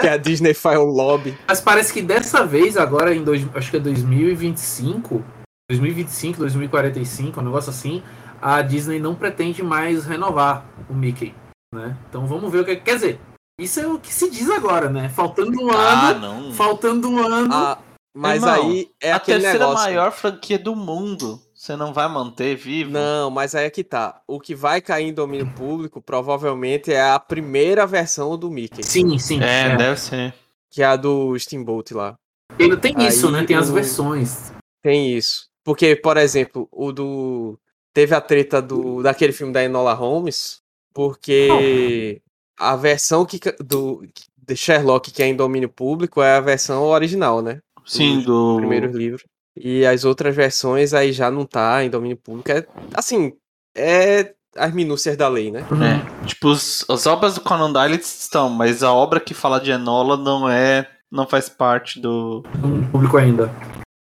Que 0.00 0.06
é, 0.06 0.12
a 0.14 0.16
Disney 0.16 0.54
faz 0.54 0.78
um 0.78 0.84
lobby. 0.84 1.36
mas 1.46 1.60
parece 1.60 1.92
que 1.92 2.00
dessa 2.00 2.46
vez, 2.46 2.76
agora 2.78 3.14
em 3.14 3.22
dois, 3.22 3.44
acho 3.54 3.70
que 3.70 3.76
é 3.76 3.80
2025, 3.80 5.22
2025, 5.70 6.38
2045, 6.40 7.40
um 7.40 7.44
negócio 7.44 7.70
assim, 7.70 8.02
a 8.40 8.62
Disney 8.62 8.98
não 8.98 9.14
pretende 9.14 9.62
mais 9.62 10.04
renovar 10.06 10.66
o 10.88 10.94
Mickey, 10.94 11.34
né? 11.74 11.96
Então 12.08 12.26
vamos 12.26 12.50
ver 12.50 12.60
o 12.60 12.64
que 12.64 12.76
quer 12.76 12.94
dizer. 12.94 13.20
Isso 13.60 13.78
é 13.80 13.86
o 13.86 13.98
que 13.98 14.12
se 14.12 14.30
diz 14.30 14.48
agora, 14.50 14.88
né? 14.88 15.08
Faltando 15.10 15.60
um 15.62 15.70
Ah, 15.70 16.08
ano. 16.10 16.20
não. 16.20 16.52
Faltando 16.54 17.08
um 17.08 17.18
ano. 17.24 17.52
Ah, 17.54 17.78
mas 18.16 18.42
Irmão, 18.42 18.54
aí 18.54 18.90
é 19.00 19.12
a 19.12 19.16
aquele 19.16 19.40
terceira 19.40 19.66
negócio. 19.66 19.84
maior 19.84 20.10
franquia 20.12 20.58
do 20.58 20.74
mundo. 20.74 21.40
Você 21.54 21.76
não 21.76 21.92
vai 21.94 22.08
manter 22.08 22.56
vivo? 22.56 22.90
Não, 22.90 23.30
mas 23.30 23.54
aí 23.54 23.66
é 23.66 23.70
que 23.70 23.82
tá. 23.84 24.20
O 24.26 24.40
que 24.40 24.54
vai 24.54 24.80
cair 24.80 25.08
em 25.08 25.14
domínio 25.14 25.50
público 25.54 26.00
provavelmente 26.02 26.92
é 26.92 27.00
a 27.02 27.18
primeira 27.18 27.86
versão 27.86 28.36
do 28.36 28.50
Mickey, 28.50 28.82
Sim, 28.82 29.18
sim. 29.18 29.40
É, 29.42 29.72
é. 29.72 29.76
deve 29.76 30.00
ser. 30.00 30.34
que 30.70 30.82
é 30.82 30.86
a 30.86 30.96
do 30.96 31.38
Steamboat 31.38 31.94
lá. 31.94 32.16
Ainda 32.58 32.76
tem 32.76 32.94
isso, 33.06 33.26
Aí 33.28 33.32
né? 33.32 33.44
Tem 33.44 33.56
as 33.56 33.70
versões. 33.70 34.52
Tem 34.82 35.16
isso. 35.16 35.46
Porque, 35.64 35.96
por 35.96 36.16
exemplo, 36.16 36.68
o 36.72 36.92
do. 36.92 37.58
Teve 37.94 38.14
a 38.14 38.20
treta 38.20 38.60
do 38.60 39.02
daquele 39.02 39.32
filme 39.32 39.52
da 39.52 39.62
Enola 39.62 39.94
Holmes, 39.94 40.58
porque 40.94 42.22
a 42.58 42.76
versão 42.76 43.26
que, 43.26 43.38
do 43.60 44.06
de 44.46 44.56
Sherlock 44.56 45.10
que 45.10 45.22
é 45.22 45.26
em 45.26 45.36
domínio 45.36 45.68
público 45.68 46.22
é 46.22 46.36
a 46.36 46.40
versão 46.40 46.84
original, 46.84 47.42
né? 47.42 47.60
Sim, 47.84 48.20
do. 48.20 48.56
Primeiros 48.58 48.94
livros. 48.94 49.24
E 49.56 49.84
as 49.86 50.04
outras 50.04 50.34
versões 50.34 50.94
aí 50.94 51.12
já 51.12 51.30
não 51.30 51.44
tá 51.44 51.84
em 51.84 51.90
domínio 51.90 52.16
público. 52.16 52.50
É, 52.50 52.66
assim, 52.94 53.32
é 53.76 54.34
as 54.56 54.72
minúcias 54.72 55.16
da 55.16 55.28
lei, 55.28 55.50
né? 55.50 55.60
É. 55.60 56.26
Tipo, 56.26 56.48
os- 56.48 56.84
as 56.88 57.06
obras 57.06 57.34
do 57.34 57.40
Conan 57.40 57.72
Doyle 57.72 57.96
estão, 57.96 58.48
mas 58.48 58.82
a 58.82 58.92
obra 58.92 59.18
que 59.20 59.34
fala 59.34 59.60
de 59.60 59.70
Enola 59.70 60.16
não 60.16 60.48
é. 60.48 60.88
Não 61.10 61.26
faz 61.28 61.48
parte 61.48 62.00
do, 62.00 62.42
No 62.60 62.88
público 62.90 63.16
ainda. 63.16 63.48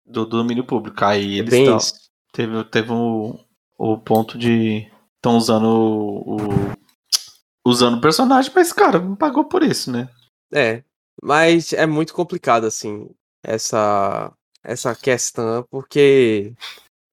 do 0.05 0.23
domínio 0.25 0.63
público. 0.63 1.03
Aí 1.03 1.37
É 1.37 1.39
eles 1.39 1.49
bem 1.49 1.63
estão. 1.63 1.77
isso. 1.77 1.93
Teve, 2.31 2.63
teve 2.65 2.91
o, 2.91 3.39
o 3.77 3.97
ponto 3.97 4.37
de. 4.37 4.87
Estão 5.21 5.37
usando 5.37 5.65
o, 5.65 6.35
o- 6.35 6.71
Usando 7.63 7.99
o 7.99 8.01
personagem, 8.01 8.51
mas, 8.55 8.73
cara, 8.73 8.97
não 8.97 9.15
pagou 9.15 9.45
por 9.45 9.61
isso, 9.61 9.91
né? 9.91 10.09
É, 10.51 10.83
mas 11.21 11.73
é 11.73 11.85
muito 11.85 12.11
complicado, 12.11 12.65
assim, 12.65 13.07
essa, 13.45 14.33
essa 14.63 14.95
questão, 14.95 15.63
porque 15.69 16.53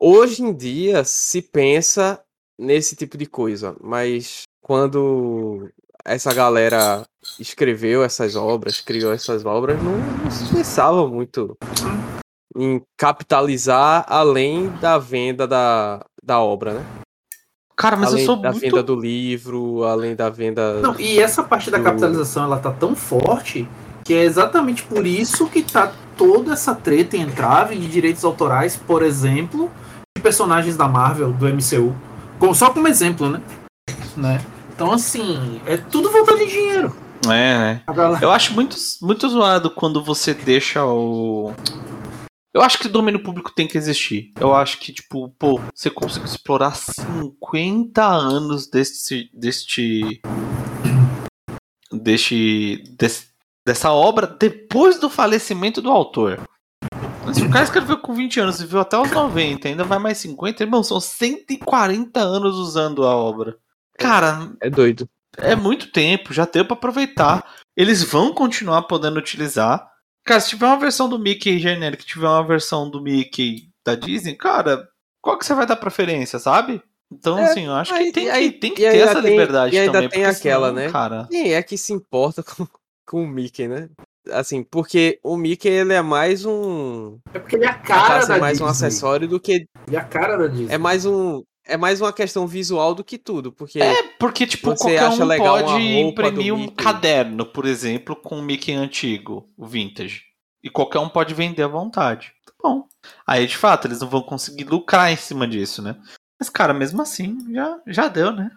hoje 0.00 0.42
em 0.42 0.56
dia 0.56 1.04
se 1.04 1.42
pensa 1.42 2.18
nesse 2.58 2.96
tipo 2.96 3.18
de 3.18 3.26
coisa, 3.26 3.76
mas 3.78 4.44
quando 4.62 5.70
essa 6.02 6.32
galera 6.32 7.04
escreveu 7.38 8.02
essas 8.02 8.34
obras, 8.34 8.80
criou 8.80 9.12
essas 9.12 9.44
obras, 9.44 9.76
não, 9.82 9.98
não 9.98 10.30
se 10.30 10.50
pensava 10.50 11.06
muito 11.06 11.58
em 12.56 12.82
capitalizar 12.96 14.06
além 14.08 14.70
da 14.80 14.96
venda 14.96 15.46
da, 15.46 16.02
da 16.22 16.40
obra, 16.40 16.72
né? 16.80 16.86
Cara, 17.78 17.96
mas 17.96 18.08
além 18.10 18.22
eu 18.22 18.26
sou 18.26 18.36
da 18.36 18.50
muito. 18.50 18.60
venda 18.60 18.82
do 18.82 18.96
livro, 18.96 19.84
além 19.84 20.16
da 20.16 20.28
venda. 20.28 20.80
Não, 20.80 20.98
e 20.98 21.20
essa 21.20 21.44
parte 21.44 21.70
da 21.70 21.78
do- 21.78 21.84
capitalização 21.84 22.42
ela 22.44 22.58
tá 22.58 22.72
tão 22.72 22.96
forte 22.96 23.68
que 24.04 24.12
é 24.12 24.24
exatamente 24.24 24.82
por 24.82 25.06
isso 25.06 25.46
que 25.46 25.62
tá 25.62 25.92
toda 26.16 26.54
essa 26.54 26.74
treta 26.74 27.16
em 27.16 27.20
entrave 27.20 27.76
de 27.76 27.86
direitos 27.86 28.24
autorais, 28.24 28.76
por 28.76 29.02
exemplo, 29.04 29.70
de 30.16 30.20
personagens 30.22 30.76
da 30.76 30.88
Marvel, 30.88 31.32
do 31.32 31.46
MCU. 31.46 31.94
Com- 32.40 32.52
só 32.52 32.70
como 32.70 32.88
exemplo, 32.88 33.28
né? 33.30 33.40
né? 34.16 34.40
Então, 34.74 34.92
assim, 34.92 35.60
é 35.66 35.76
tudo 35.76 36.10
voltando 36.10 36.40
em 36.42 36.48
dinheiro. 36.48 36.92
É, 37.26 37.58
né? 37.58 37.80
Galera- 37.94 38.18
Eu 38.24 38.30
acho 38.32 38.54
muito, 38.54 38.76
muito 39.02 39.28
zoado 39.28 39.70
quando 39.70 40.02
você 40.02 40.34
deixa 40.34 40.84
o. 40.84 41.52
Eu 42.54 42.62
acho 42.62 42.78
que 42.78 42.86
o 42.86 42.90
domínio 42.90 43.22
público 43.22 43.52
tem 43.54 43.68
que 43.68 43.76
existir. 43.76 44.32
Eu 44.40 44.54
acho 44.54 44.78
que, 44.78 44.92
tipo, 44.92 45.28
pô, 45.38 45.60
você 45.74 45.90
conseguiu 45.90 46.26
explorar 46.26 46.74
50 46.74 48.04
anos 48.04 48.68
deste. 48.68 49.30
deste. 49.34 50.22
deste. 51.92 52.84
dessa 53.66 53.92
obra 53.92 54.26
depois 54.26 54.98
do 54.98 55.10
falecimento 55.10 55.82
do 55.82 55.90
autor. 55.90 56.40
Se 57.34 57.42
o 57.42 57.50
cara 57.50 57.64
escreveu 57.64 57.98
com 57.98 58.14
20 58.14 58.40
anos 58.40 58.60
e 58.60 58.66
viu 58.66 58.80
até 58.80 58.98
os 58.98 59.10
90, 59.10 59.68
ainda 59.68 59.84
vai 59.84 59.98
mais 59.98 60.16
50, 60.16 60.62
irmão, 60.62 60.82
são 60.82 60.98
140 60.98 62.18
anos 62.18 62.56
usando 62.56 63.04
a 63.04 63.14
obra. 63.14 63.58
Cara, 63.98 64.50
É 64.62 64.70
doido. 64.70 65.06
é 65.36 65.54
muito 65.54 65.92
tempo, 65.92 66.32
já 66.32 66.46
deu 66.46 66.64
pra 66.64 66.74
aproveitar. 66.74 67.44
Eles 67.76 68.02
vão 68.02 68.32
continuar 68.32 68.82
podendo 68.84 69.18
utilizar. 69.18 69.86
Cara, 70.24 70.40
se 70.40 70.50
tiver 70.50 70.66
uma 70.66 70.78
versão 70.78 71.08
do 71.08 71.18
Mickey 71.18 71.58
genérica, 71.58 72.02
tiver 72.04 72.26
uma 72.28 72.46
versão 72.46 72.88
do 72.90 73.00
Mickey 73.02 73.68
da 73.86 73.94
Disney, 73.94 74.34
cara, 74.34 74.86
qual 75.22 75.38
que 75.38 75.44
você 75.46 75.54
vai 75.54 75.66
dar 75.66 75.76
preferência, 75.76 76.38
sabe? 76.38 76.82
Então, 77.10 77.38
É, 77.38 77.44
assim, 77.44 77.64
eu 77.66 77.72
acho 77.72 77.92
que 77.94 77.98
aí- 77.98 78.12
tem, 78.12 78.28
aí- 78.30 78.52
que 78.52 78.58
tem 78.58 78.70
que 78.74 78.82
ter 78.82 78.88
ainda 78.88 79.04
essa 79.04 79.22
tem- 79.22 79.30
liberdade 79.30 79.74
e 79.74 79.78
ainda 79.78 79.92
também. 79.92 80.08
tem 80.10 80.24
aquela, 80.26 80.68
senão, 80.68 80.82
né? 80.84 80.90
Cara, 80.92 81.26
Quem 81.30 81.54
é 81.54 81.62
que 81.62 81.78
se 81.78 81.92
importa 81.94 82.42
com, 82.42 82.66
com 83.06 83.24
o 83.24 83.26
Mickey, 83.26 83.66
né? 83.66 83.88
Assim, 84.30 84.62
porque 84.62 85.18
o 85.22 85.38
Mickey 85.38 85.68
ele 85.70 85.94
é 85.94 86.02
mais 86.02 86.44
um. 86.44 87.18
É 87.32 87.38
porque 87.38 87.56
ele 87.56 87.64
é 87.64 87.68
a 87.68 87.74
Cara 87.78 88.08
cara 88.08 88.26
da 88.26 88.38
mais 88.38 88.60
um 88.60 88.66
Disney. 88.66 88.86
acessório 88.86 89.26
do 89.26 89.40
que. 89.40 89.52
Ele 89.86 89.96
é 89.96 89.98
a 89.98 90.04
cara 90.04 90.36
da 90.36 90.46
Disney. 90.48 90.74
É 90.74 90.76
mais 90.76 91.06
um. 91.06 91.42
É 91.68 91.76
mais 91.76 92.00
uma 92.00 92.12
questão 92.12 92.46
visual 92.46 92.94
do 92.94 93.04
que 93.04 93.18
tudo. 93.18 93.52
Porque. 93.52 93.80
É, 93.80 94.02
porque, 94.18 94.46
tipo, 94.46 94.70
Você 94.70 94.78
qualquer 94.96 94.98
acha 95.04 95.24
um 95.24 95.36
pode 95.38 95.82
imprimir 96.00 96.54
um 96.54 96.66
caderno, 96.68 97.44
por 97.46 97.66
exemplo, 97.66 98.16
com 98.16 98.38
o 98.38 98.42
Mickey 98.42 98.72
antigo, 98.72 99.48
o 99.56 99.66
vintage. 99.66 100.22
E 100.64 100.70
qualquer 100.70 100.98
um 100.98 101.08
pode 101.08 101.34
vender 101.34 101.62
à 101.62 101.68
vontade. 101.68 102.32
Tá 102.46 102.52
bom. 102.62 102.84
Aí, 103.26 103.46
de 103.46 103.56
fato, 103.56 103.86
eles 103.86 104.00
não 104.00 104.08
vão 104.08 104.22
conseguir 104.22 104.64
lucrar 104.64 105.12
em 105.12 105.16
cima 105.16 105.46
disso, 105.46 105.80
né? 105.82 105.94
Mas, 106.40 106.48
cara, 106.48 106.72
mesmo 106.72 107.02
assim, 107.02 107.36
já, 107.52 107.78
já 107.86 108.08
deu, 108.08 108.32
né? 108.32 108.50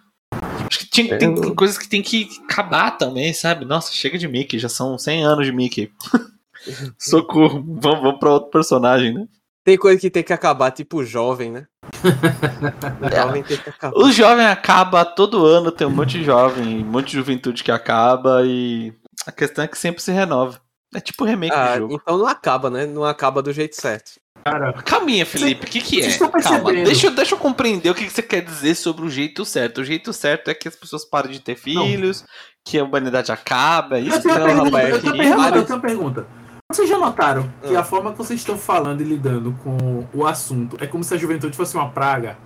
Acho 0.68 0.78
que 0.78 0.86
tinha- 0.86 1.18
tem, 1.18 1.34
tem 1.34 1.54
coisas 1.54 1.76
que 1.76 1.88
tem 1.88 2.00
que 2.02 2.28
acabar 2.44 2.92
também, 2.92 3.32
sabe? 3.34 3.64
Nossa, 3.64 3.92
chega 3.92 4.16
de 4.16 4.26
Mickey, 4.26 4.58
já 4.58 4.68
são 4.68 4.96
100 4.98 5.24
anos 5.24 5.44
de 5.46 5.52
Mickey. 5.52 5.92
Socorro, 6.98 7.62
vamos, 7.66 8.02
vamos 8.02 8.18
pra 8.18 8.30
outro 8.32 8.50
personagem, 8.50 9.12
né? 9.14 9.26
Tem 9.64 9.76
coisa 9.78 10.00
que 10.00 10.10
tem 10.10 10.22
que 10.24 10.32
acabar, 10.32 10.70
tipo 10.72 10.98
o 10.98 11.04
jovem, 11.04 11.50
né? 11.52 11.66
O 13.00 13.16
jovem 13.16 13.42
tem 13.42 13.56
que 13.56 13.68
acabar. 13.70 13.96
O 13.96 14.10
jovem 14.10 14.46
acaba 14.46 15.04
todo 15.04 15.46
ano, 15.46 15.70
tem 15.70 15.86
um 15.86 15.90
monte 15.90 16.18
de 16.18 16.24
jovem, 16.24 16.82
um 16.82 16.86
monte 16.86 17.06
de 17.10 17.12
juventude 17.16 17.62
que 17.62 17.70
acaba 17.70 18.42
e 18.44 18.92
a 19.26 19.30
questão 19.32 19.64
é 19.64 19.68
que 19.68 19.78
sempre 19.78 20.02
se 20.02 20.10
renova. 20.10 20.60
É 20.94 21.00
tipo 21.00 21.24
remake 21.24 21.54
Ah, 21.54 21.72
de 21.74 21.78
jogo. 21.78 21.94
então 21.94 22.18
não 22.18 22.26
acaba, 22.26 22.68
né? 22.68 22.86
Não 22.86 23.04
acaba 23.04 23.40
do 23.42 23.52
jeito 23.52 23.76
certo. 23.80 24.12
Cara, 24.44 24.72
Calminha, 24.82 25.24
Felipe, 25.24 25.66
o 25.66 25.70
que, 25.70 25.80
que 25.80 26.00
é? 26.02 26.18
Calma, 26.18 26.72
deixa, 26.72 27.06
eu- 27.06 27.12
deixa 27.12 27.34
eu 27.34 27.38
compreender 27.38 27.88
o 27.90 27.94
que, 27.94 28.04
que 28.04 28.12
você 28.12 28.22
quer 28.22 28.40
dizer 28.42 28.74
sobre 28.74 29.06
o 29.06 29.08
jeito 29.08 29.44
certo. 29.44 29.78
O 29.80 29.84
jeito 29.84 30.12
certo 30.12 30.48
é 30.50 30.54
que 30.54 30.66
as 30.66 30.74
pessoas 30.74 31.04
parem 31.04 31.30
de 31.30 31.38
ter 31.40 31.54
filhos, 31.54 32.24
que 32.66 32.76
a 32.78 32.82
humanidade 32.84 33.30
acaba, 33.30 33.98
é 33.98 34.00
isso 34.00 34.16
eu 34.16 34.22
tenho 34.22 34.34
uma 34.34 34.40
não, 34.40 34.70
pergunta, 34.70 34.76
rapaz, 34.76 34.94
eu 34.94 35.00
tenho 35.00 35.14
uma 35.14 35.22
aqui- 35.22 35.30
pergunta, 35.36 35.56
eu 35.58 35.64
tenho 35.64 35.76
uma 35.78 35.82
pergunta. 35.86 36.26
Vocês 36.72 36.88
já 36.88 36.98
notaram 36.98 37.52
que 37.62 37.76
Ah. 37.76 37.80
a 37.80 37.84
forma 37.84 38.12
que 38.12 38.18
vocês 38.18 38.40
estão 38.40 38.56
falando 38.56 39.00
e 39.00 39.04
lidando 39.04 39.52
com 39.62 40.06
o 40.14 40.26
assunto 40.26 40.76
é 40.80 40.86
como 40.86 41.04
se 41.04 41.12
a 41.14 41.18
juventude 41.18 41.56
fosse 41.56 41.74
uma 41.76 41.90
praga? 41.90 42.38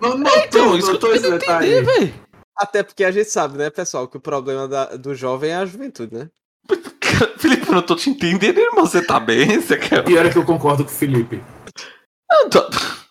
Não, 0.00 0.16
não, 0.16 0.30
Então, 0.38 0.76
isso 0.76 0.88
que 0.90 0.96
eu 0.96 0.98
tô 1.00 1.12
esse 1.12 1.22
querendo 1.24 1.38
detalhe. 1.40 1.72
entender. 1.74 2.14
Até 2.56 2.82
porque 2.82 3.04
a 3.04 3.10
gente 3.10 3.28
sabe, 3.30 3.58
né, 3.58 3.68
pessoal, 3.70 4.08
que 4.08 4.16
o 4.16 4.20
problema 4.20 4.66
da- 4.66 4.96
do 4.96 5.14
jovem 5.14 5.50
é 5.50 5.56
a 5.56 5.66
juventude, 5.66 6.14
né? 6.14 6.28
Felipe, 7.38 7.68
eu 7.68 7.74
não 7.74 7.82
tô 7.82 7.94
te 7.96 8.08
entendendo, 8.10 8.58
irmão. 8.58 8.86
Você 8.86 9.02
tá 9.04 9.20
bem? 9.20 9.60
Você 9.60 9.76
quer. 9.76 10.02
Pior 10.04 10.24
é 10.24 10.30
que 10.30 10.38
eu 10.38 10.44
concordo 10.44 10.84
com 10.84 10.90
o 10.90 10.94
Felipe. 10.94 11.42
Não, 12.30 12.48
tô- 12.48 12.66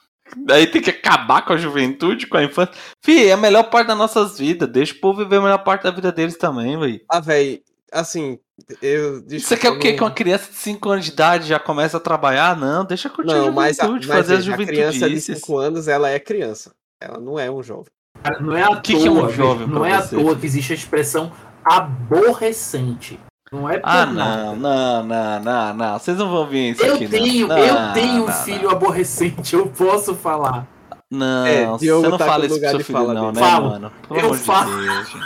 Daí 0.45 0.65
tem 0.67 0.81
que 0.81 0.89
acabar 0.89 1.45
com 1.45 1.53
a 1.53 1.57
juventude, 1.57 2.25
com 2.27 2.37
a 2.37 2.43
infância. 2.43 2.73
Fih, 3.05 3.27
é 3.27 3.33
a 3.33 3.37
melhor 3.37 3.69
parte 3.69 3.87
das 3.87 3.97
nossas 3.97 4.37
vidas. 4.39 4.67
Deixa 4.69 4.93
o 4.95 4.99
povo 4.99 5.19
viver 5.19 5.37
a 5.37 5.41
melhor 5.41 5.63
parte 5.63 5.83
da 5.83 5.91
vida 5.91 6.11
deles 6.11 6.37
também, 6.37 6.77
velho. 6.79 6.99
Ah, 7.07 7.19
velho, 7.19 7.61
assim, 7.91 8.39
eu. 8.81 9.15
Você 9.21 9.25
desculpa, 9.37 9.61
quer 9.61 9.69
o 9.71 9.79
quê? 9.79 9.89
não- 9.91 9.97
Que 9.97 10.03
uma 10.03 10.11
criança 10.11 10.49
de 10.51 10.57
5 10.57 10.89
anos 10.89 11.05
de 11.05 11.11
idade 11.11 11.47
já 11.47 11.59
começa 11.59 11.97
a 11.97 11.99
trabalhar? 11.99 12.55
Não, 12.57 12.85
deixa 12.85 13.09
curtir 13.09 13.33
Não, 13.33 13.47
a 13.47 13.51
mas, 13.51 13.79
a, 13.79 13.83
juventude, 13.85 14.07
mas 14.07 14.17
fazer 14.17 14.33
as 14.35 14.45
veja, 14.45 14.53
a 14.61 14.65
criança 14.65 14.91
de 14.91 14.99
juventudices. 14.99 15.37
5 15.39 15.57
anos, 15.57 15.87
ela 15.87 16.09
é 16.09 16.19
criança. 16.19 16.71
Ela 17.01 17.19
não 17.19 17.37
é 17.39 17.49
um 17.51 17.61
jovem. 17.63 17.91
Cara, 18.23 18.39
Não 18.39 18.55
é 18.55 18.63
à 18.63 18.79
que 18.79 18.93
toa, 18.93 19.01
que 19.01 19.07
é 19.07 19.11
um 19.11 19.29
jovem 19.29 19.67
não 19.67 19.85
é 19.85 19.93
à 19.95 20.01
você, 20.01 20.15
toa 20.15 20.35
que 20.35 20.45
existe 20.45 20.71
a 20.71 20.75
expressão 20.75 21.31
aborrecente. 21.65 23.19
Não 23.51 23.69
é 23.69 23.77
por 23.79 23.87
Ah, 23.89 24.05
não, 24.05 24.55
não, 24.55 25.03
não, 25.03 25.39
não, 25.39 25.73
não. 25.73 25.99
Vocês 25.99 26.17
não 26.17 26.29
vão 26.29 26.47
ver 26.47 26.71
isso 26.71 26.83
Eu 26.83 26.95
aqui, 26.95 27.07
tenho, 27.07 27.47
não. 27.47 27.57
eu 27.57 27.73
Não, 27.73 27.93
tenho 27.93 28.23
um 28.23 28.25
não, 28.27 28.33
filho 28.33 28.69
aborrecente, 28.69 29.53
eu 29.55 29.67
posso 29.67 30.15
falar. 30.15 30.65
Não, 31.13 31.45
É, 31.45 31.65
você 31.67 31.85
Diogo 31.85 32.09
não 32.09 32.17
tá 32.17 32.25
fala 32.25 32.45
isso 32.45 32.55
pro 32.55 32.55
lugar 32.55 32.69
seu 32.71 32.77
de 32.79 32.83
filho, 32.85 32.97
fala 32.97 33.13
não, 33.13 33.31
dele. 33.31 33.35
né, 33.45 33.51
Falo. 33.51 33.69
mano? 33.69 33.91
Pelo 34.07 34.19
Eu 34.19 34.25
amor 34.25 34.37
de 34.37 34.43
falo. 34.43 34.81
Deus, 34.81 35.09
gente. 35.09 35.23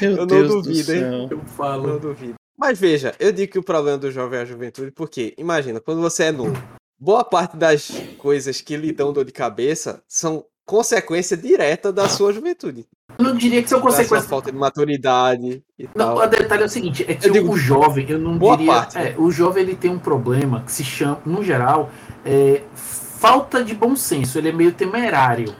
Eu 0.04 0.16
não 0.16 0.26
Deus 0.26 0.48
do 0.48 0.62
duvido, 0.62 0.92
hein? 0.92 1.00
céu. 1.00 1.12
Eu 1.30 1.36
Não 1.38 1.44
falo. 1.46 1.98
duvido. 2.00 2.34
Mas 2.58 2.78
veja, 2.78 3.14
eu 3.18 3.32
digo 3.32 3.52
que 3.52 3.58
o 3.58 3.62
problema 3.64 3.98
do 3.98 4.10
jovem 4.10 4.38
é 4.38 4.42
a 4.42 4.44
juventude, 4.44 4.90
porque, 4.92 5.34
imagina, 5.36 5.80
quando 5.80 6.00
você 6.00 6.24
é 6.24 6.32
novo, 6.32 6.56
boa 6.98 7.24
parte 7.24 7.56
das 7.56 7.90
coisas 8.18 8.60
que 8.60 8.76
lhe 8.76 8.92
dão 8.92 9.12
dor 9.12 9.24
de 9.24 9.32
cabeça 9.32 10.02
são 10.08 10.44
consequência 10.64 11.36
direta 11.36 11.92
da 11.92 12.08
sua 12.08 12.32
juventude. 12.32 12.86
Eu 13.18 13.24
não 13.24 13.36
diria 13.36 13.62
que 13.62 13.68
são 13.68 13.80
Da 13.80 13.84
consequências. 13.86 14.26
falta 14.26 14.50
de 14.52 14.56
maturidade 14.58 15.62
e 15.78 15.84
Não, 15.94 16.14
tal. 16.14 16.18
o 16.18 16.26
detalhe 16.26 16.62
é 16.62 16.66
o 16.66 16.68
seguinte, 16.68 17.04
é 17.06 17.14
que 17.14 17.28
Eu 17.28 17.32
digo, 17.32 17.52
o 17.52 17.56
jovem, 17.56 18.06
eu 18.08 18.18
não 18.18 18.38
boa 18.38 18.56
diria, 18.56 18.72
parte, 18.72 18.98
é, 18.98 19.02
né? 19.10 19.14
o 19.18 19.30
jovem 19.30 19.62
ele 19.64 19.76
tem 19.76 19.90
um 19.90 19.98
problema 19.98 20.62
que 20.64 20.72
se 20.72 20.84
chama, 20.84 21.20
no 21.26 21.42
geral, 21.44 21.90
é, 22.24 22.62
falta 23.24 23.64
de 23.64 23.74
bom 23.74 23.96
senso, 23.96 24.36
ele 24.36 24.50
é 24.50 24.52
meio 24.52 24.72
temerário. 24.72 25.56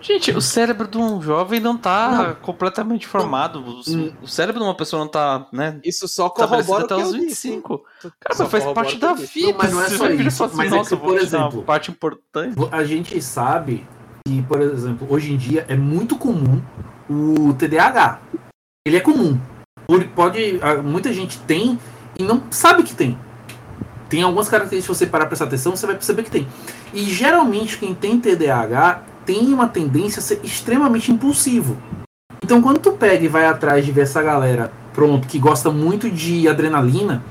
Gente, 0.00 0.32
o 0.32 0.40
cérebro 0.40 0.88
de 0.88 0.98
um 0.98 1.22
jovem 1.22 1.60
não 1.60 1.76
tá 1.76 2.10
Não. 2.10 2.34
completamente 2.36 3.06
formado. 3.06 3.60
O, 3.60 3.80
Hum. 3.88 4.12
o 4.20 4.26
cérebro 4.26 4.60
de 4.60 4.66
uma 4.66 4.74
pessoa 4.74 5.04
não 5.04 5.08
tá, 5.10 5.46
né? 5.52 5.78
Isso 5.84 6.08
só 6.08 6.28
corrobora 6.28 6.84
até 6.84 6.96
que 6.96 7.02
os 7.02 7.14
eu 7.14 7.20
disse. 7.20 7.50
25. 7.50 7.84
Cara, 8.18 8.34
Só 8.34 8.42
mas 8.44 8.50
faz 8.50 8.64
parte 8.72 8.94
que 8.94 9.00
da 9.00 9.12
vida. 9.12 9.48
Não, 9.52 9.58
mas 9.58 9.72
não 9.72 9.80
é 9.82 9.90
só 9.90 10.08
isso, 10.10 10.44
assim, 10.44 10.56
mas 10.56 10.72
é 10.72 10.76
Nossa, 10.76 10.88
que, 10.88 10.94
eu 10.94 10.98
vou 10.98 11.08
por 11.14 11.20
exemplo, 11.22 11.62
parte 11.62 11.90
importante. 11.92 12.56
A 12.72 12.82
gente 12.82 13.20
sabe 13.22 13.86
que, 14.26 14.42
por 14.42 14.60
exemplo, 14.60 15.06
hoje 15.08 15.32
em 15.32 15.36
dia 15.36 15.64
é 15.68 15.76
muito 15.76 16.16
comum 16.16 16.60
o 17.08 17.52
TDAH. 17.54 18.20
Ele 18.84 18.96
é 18.96 19.00
comum. 19.00 19.38
Pode, 20.16 20.58
muita 20.82 21.12
gente 21.12 21.38
tem 21.40 21.78
e 22.18 22.24
não 22.24 22.42
sabe 22.50 22.82
que 22.82 22.94
tem. 22.94 23.16
Tem 24.12 24.22
algumas 24.22 24.46
características, 24.46 24.98
se 24.98 25.04
você 25.04 25.10
parar 25.10 25.24
pra 25.24 25.30
prestar 25.30 25.46
atenção, 25.46 25.74
você 25.74 25.86
vai 25.86 25.94
perceber 25.94 26.22
que 26.22 26.30
tem. 26.30 26.46
E 26.92 27.04
geralmente 27.04 27.78
quem 27.78 27.94
tem 27.94 28.20
TDAH 28.20 29.04
tem 29.24 29.54
uma 29.54 29.66
tendência 29.66 30.20
a 30.20 30.22
ser 30.22 30.38
extremamente 30.44 31.10
impulsivo. 31.10 31.78
Então 32.44 32.60
quando 32.60 32.78
tu 32.78 32.92
pega 32.92 33.24
e 33.24 33.28
vai 33.28 33.46
atrás 33.46 33.86
de 33.86 33.90
ver 33.90 34.02
essa 34.02 34.22
galera, 34.22 34.70
pronto, 34.92 35.26
que 35.26 35.38
gosta 35.38 35.70
muito 35.70 36.10
de 36.10 36.46
adrenalina, 36.46 37.24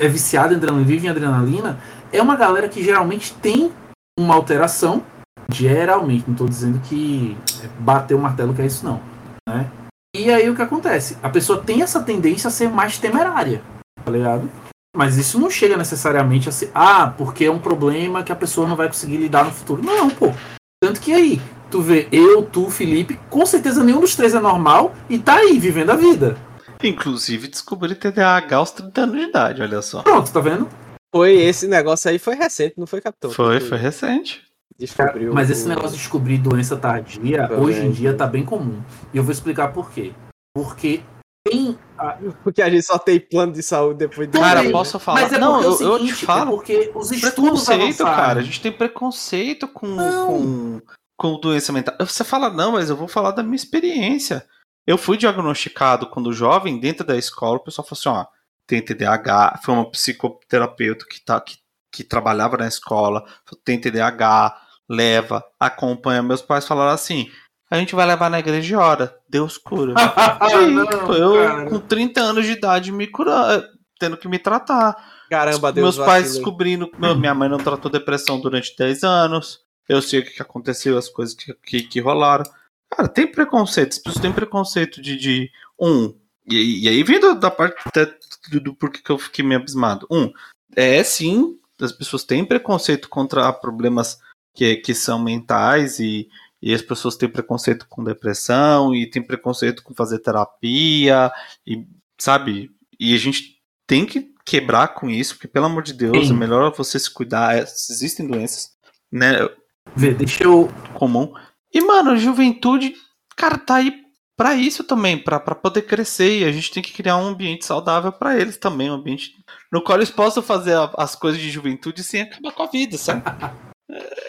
é 0.00 0.08
viciada 0.08 0.52
em 0.52 0.56
adrenalina, 0.56 0.88
vive 0.88 1.06
em 1.06 1.10
adrenalina, 1.10 1.78
é 2.12 2.20
uma 2.20 2.34
galera 2.34 2.68
que 2.68 2.82
geralmente 2.82 3.32
tem 3.34 3.70
uma 4.18 4.34
alteração, 4.34 5.04
geralmente, 5.48 6.24
não 6.26 6.34
estou 6.34 6.48
dizendo 6.48 6.80
que 6.80 7.38
bater 7.78 8.14
o 8.16 8.18
martelo 8.18 8.52
que 8.52 8.62
é 8.62 8.66
isso 8.66 8.84
não, 8.84 9.00
né? 9.48 9.70
E 10.12 10.32
aí 10.32 10.50
o 10.50 10.56
que 10.56 10.62
acontece? 10.62 11.16
A 11.22 11.28
pessoa 11.28 11.62
tem 11.62 11.82
essa 11.82 12.02
tendência 12.02 12.48
a 12.48 12.50
ser 12.50 12.68
mais 12.68 12.98
temerária, 12.98 13.62
tá 14.04 14.10
ligado? 14.10 14.50
Mas 14.94 15.18
isso 15.18 15.40
não 15.40 15.50
chega 15.50 15.76
necessariamente 15.76 16.48
a 16.48 16.52
ser, 16.52 16.70
ah, 16.72 17.12
porque 17.18 17.46
é 17.46 17.50
um 17.50 17.58
problema 17.58 18.22
que 18.22 18.30
a 18.30 18.36
pessoa 18.36 18.68
não 18.68 18.76
vai 18.76 18.86
conseguir 18.86 19.16
lidar 19.16 19.44
no 19.44 19.50
futuro. 19.50 19.82
Não, 19.82 20.08
pô. 20.08 20.32
Tanto 20.80 21.00
que 21.00 21.12
aí, 21.12 21.42
tu 21.68 21.82
vê 21.82 22.06
eu, 22.12 22.42
tu, 22.42 22.70
Felipe, 22.70 23.18
com 23.28 23.44
certeza 23.44 23.82
nenhum 23.82 24.00
dos 24.00 24.14
três 24.14 24.34
é 24.34 24.40
normal 24.40 24.94
e 25.10 25.18
tá 25.18 25.34
aí 25.34 25.58
vivendo 25.58 25.90
a 25.90 25.96
vida. 25.96 26.36
Inclusive, 26.82 27.48
descobri 27.48 27.94
TDAH 27.96 28.56
aos 28.56 28.70
30 28.70 29.00
anos 29.00 29.16
de 29.16 29.22
idade, 29.22 29.62
olha 29.62 29.82
só. 29.82 30.02
Pronto, 30.02 30.30
tá 30.30 30.40
vendo? 30.40 30.68
Foi 31.12 31.34
esse 31.34 31.66
negócio 31.66 32.08
aí, 32.08 32.18
foi 32.18 32.36
recente, 32.36 32.74
não 32.78 32.86
foi, 32.86 33.00
Capitão? 33.00 33.30
Foi, 33.30 33.58
foi 33.58 33.78
recente. 33.78 34.42
Descobriu. 34.78 35.32
Mas 35.34 35.50
esse 35.50 35.66
negócio 35.66 35.92
de 35.92 35.98
descobrir 35.98 36.38
doença 36.38 36.76
tardia, 36.76 37.48
hoje 37.52 37.80
em 37.80 37.90
dia 37.90 38.14
tá 38.14 38.26
bem 38.26 38.44
comum. 38.44 38.80
E 39.12 39.16
eu 39.16 39.24
vou 39.24 39.32
explicar 39.32 39.72
por 39.72 39.90
quê. 39.90 40.12
Porque 40.52 41.00
tem. 41.44 41.78
a- 41.98 42.18
Porque 42.42 42.62
a 42.62 42.70
gente 42.70 42.82
só 42.84 42.98
tem 42.98 43.20
plano 43.20 43.52
de 43.52 43.62
saúde 43.62 43.98
depois 43.98 44.28
de. 44.28 44.38
Cara, 44.38 44.68
posso 44.70 44.98
falar? 44.98 45.20
Mas 45.22 45.32
é 45.32 45.38
não, 45.38 45.60
é 45.60 45.64
eu, 45.64 45.70
o 45.70 45.82
eu 45.82 45.98
seguinte, 45.98 46.16
te 46.18 46.26
falo. 46.26 46.52
é 46.52 46.56
porque 46.56 46.92
os 46.94 47.10
estudos 47.12 47.32
preconceito, 47.34 47.80
avançaram. 48.02 48.16
cara. 48.16 48.40
A 48.40 48.42
gente 48.42 48.60
tem 48.60 48.72
preconceito 48.72 49.68
com, 49.68 49.86
Não. 49.86 50.26
com, 50.26 50.82
com 51.16 51.40
doença 51.40 51.72
mental. 51.72 51.94
Você 52.00 52.24
fala, 52.24 52.50
não, 52.50 52.72
mas 52.72 52.88
eu 52.90 52.96
vou 52.96 53.08
falar 53.08 53.30
da 53.32 53.42
minha 53.42 53.56
experiência. 53.56 54.46
Eu 54.86 54.98
fui 54.98 55.16
diagnosticado 55.16 56.08
quando 56.10 56.32
jovem, 56.32 56.78
dentro 56.78 57.06
da 57.06 57.16
escola, 57.16 57.56
o 57.56 57.60
pessoal 57.64 57.86
falou 57.86 57.98
assim, 57.98 58.08
ó, 58.08 58.26
tem 58.66 58.82
TDAH, 58.82 59.60
foi 59.64 59.74
uma 59.74 59.90
psicoterapeuta 59.90 61.06
que, 61.08 61.20
tá, 61.24 61.40
que, 61.40 61.56
que 61.92 62.04
trabalhava 62.04 62.56
na 62.58 62.66
escola, 62.66 63.24
tem 63.64 63.80
TDAH, 63.80 64.60
leva, 64.88 65.42
acompanha. 65.58 66.22
Meus 66.22 66.42
pais 66.42 66.66
falaram 66.66 66.92
assim, 66.92 67.30
a 67.74 67.80
gente 67.80 67.94
vai 67.94 68.06
levar 68.06 68.30
na 68.30 68.38
igreja 68.38 68.66
de 68.66 68.74
hora, 68.76 69.16
Deus 69.28 69.58
cura. 69.58 69.94
Ah, 70.16 70.38
E 70.50 70.54
aí, 70.54 70.70
não, 70.70 70.84
eu, 71.14 71.34
cara. 71.34 71.66
com 71.70 71.78
30 71.80 72.20
anos 72.20 72.46
de 72.46 72.52
idade, 72.52 72.92
me 72.92 73.06
curando, 73.06 73.66
tendo 73.98 74.16
que 74.16 74.28
me 74.28 74.38
tratar. 74.38 74.96
Caramba, 75.30 75.72
Deus 75.72 75.96
Meus 75.96 76.06
pais 76.06 76.34
descobrindo. 76.34 76.90
meu- 76.98 77.16
minha 77.16 77.34
mãe 77.34 77.48
não 77.48 77.58
tratou 77.58 77.90
depressão 77.90 78.40
durante 78.40 78.76
10 78.76 79.02
anos. 79.02 79.60
Eu 79.88 80.00
sei 80.00 80.20
o 80.20 80.24
que 80.24 80.40
aconteceu, 80.40 80.96
as 80.96 81.08
coisas 81.08 81.34
que, 81.34 81.52
que, 81.64 81.82
que 81.82 82.00
rolaram. 82.00 82.44
Cara, 82.90 83.08
tem 83.08 83.26
preconceito. 83.26 83.92
As 83.92 83.98
pessoas 83.98 84.22
têm 84.22 84.32
preconceito 84.32 85.02
de. 85.02 85.16
de 85.16 85.50
um. 85.78 86.14
E, 86.46 86.84
e 86.84 86.88
aí 86.88 87.02
vem 87.02 87.18
da 87.38 87.50
parte 87.50 87.76
até 87.84 88.06
do, 88.50 88.60
do 88.60 88.74
porquê 88.74 89.00
que 89.02 89.10
eu 89.10 89.18
fiquei 89.18 89.44
meio 89.44 89.60
abismado. 89.60 90.06
Um, 90.10 90.30
é 90.76 91.02
sim, 91.02 91.58
as 91.80 91.90
pessoas 91.92 92.22
têm 92.24 92.44
preconceito 92.44 93.08
contra 93.08 93.52
problemas 93.52 94.18
que, 94.54 94.76
que 94.76 94.94
são 94.94 95.18
mentais 95.18 95.98
e, 95.98 96.28
e 96.66 96.72
as 96.72 96.80
pessoas 96.80 97.14
têm 97.14 97.28
preconceito 97.28 97.86
com 97.90 98.02
depressão 98.02 98.94
e 98.94 99.04
tem 99.10 99.22
preconceito 99.22 99.82
com 99.82 99.94
fazer 99.94 100.18
terapia 100.20 101.30
e 101.66 101.84
sabe? 102.18 102.70
E 102.98 103.14
a 103.14 103.18
gente 103.18 103.56
tem 103.86 104.06
que 104.06 104.32
quebrar 104.46 104.88
com 104.94 105.10
isso, 105.10 105.34
porque 105.34 105.46
pelo 105.46 105.66
amor 105.66 105.82
de 105.82 105.92
Deus, 105.92 106.28
Sim. 106.28 106.32
é 106.32 106.36
melhor 106.36 106.74
você 106.74 106.98
se 106.98 107.10
cuidar. 107.12 107.54
É, 107.54 107.60
Existem 107.62 108.26
doenças, 108.26 108.70
né, 109.12 109.46
Vê, 109.94 110.14
deixa 110.14 110.44
eu. 110.44 110.70
comum. 110.94 111.34
E 111.72 111.82
mano, 111.82 112.12
a 112.12 112.16
juventude, 112.16 112.94
cara, 113.36 113.58
tá 113.58 113.74
aí 113.76 113.92
pra 114.34 114.54
isso 114.54 114.84
também, 114.84 115.18
pra 115.18 115.38
pra 115.38 115.54
poder 115.54 115.82
crescer 115.82 116.40
e 116.40 116.44
a 116.44 116.50
gente 116.50 116.70
tem 116.72 116.82
que 116.82 116.94
criar 116.94 117.18
um 117.18 117.26
ambiente 117.26 117.66
saudável 117.66 118.10
pra 118.10 118.38
eles 118.40 118.56
também, 118.56 118.90
um 118.90 118.94
ambiente 118.94 119.32
no 119.70 119.82
qual 119.82 119.98
eles 119.98 120.10
possam 120.10 120.42
fazer 120.42 120.76
as 120.96 121.14
coisas 121.14 121.38
de 121.40 121.50
juventude 121.50 122.02
sem 122.02 122.22
acabar 122.22 122.52
com 122.52 122.62
a 122.62 122.66
vida, 122.68 122.96
sabe? 122.96 123.22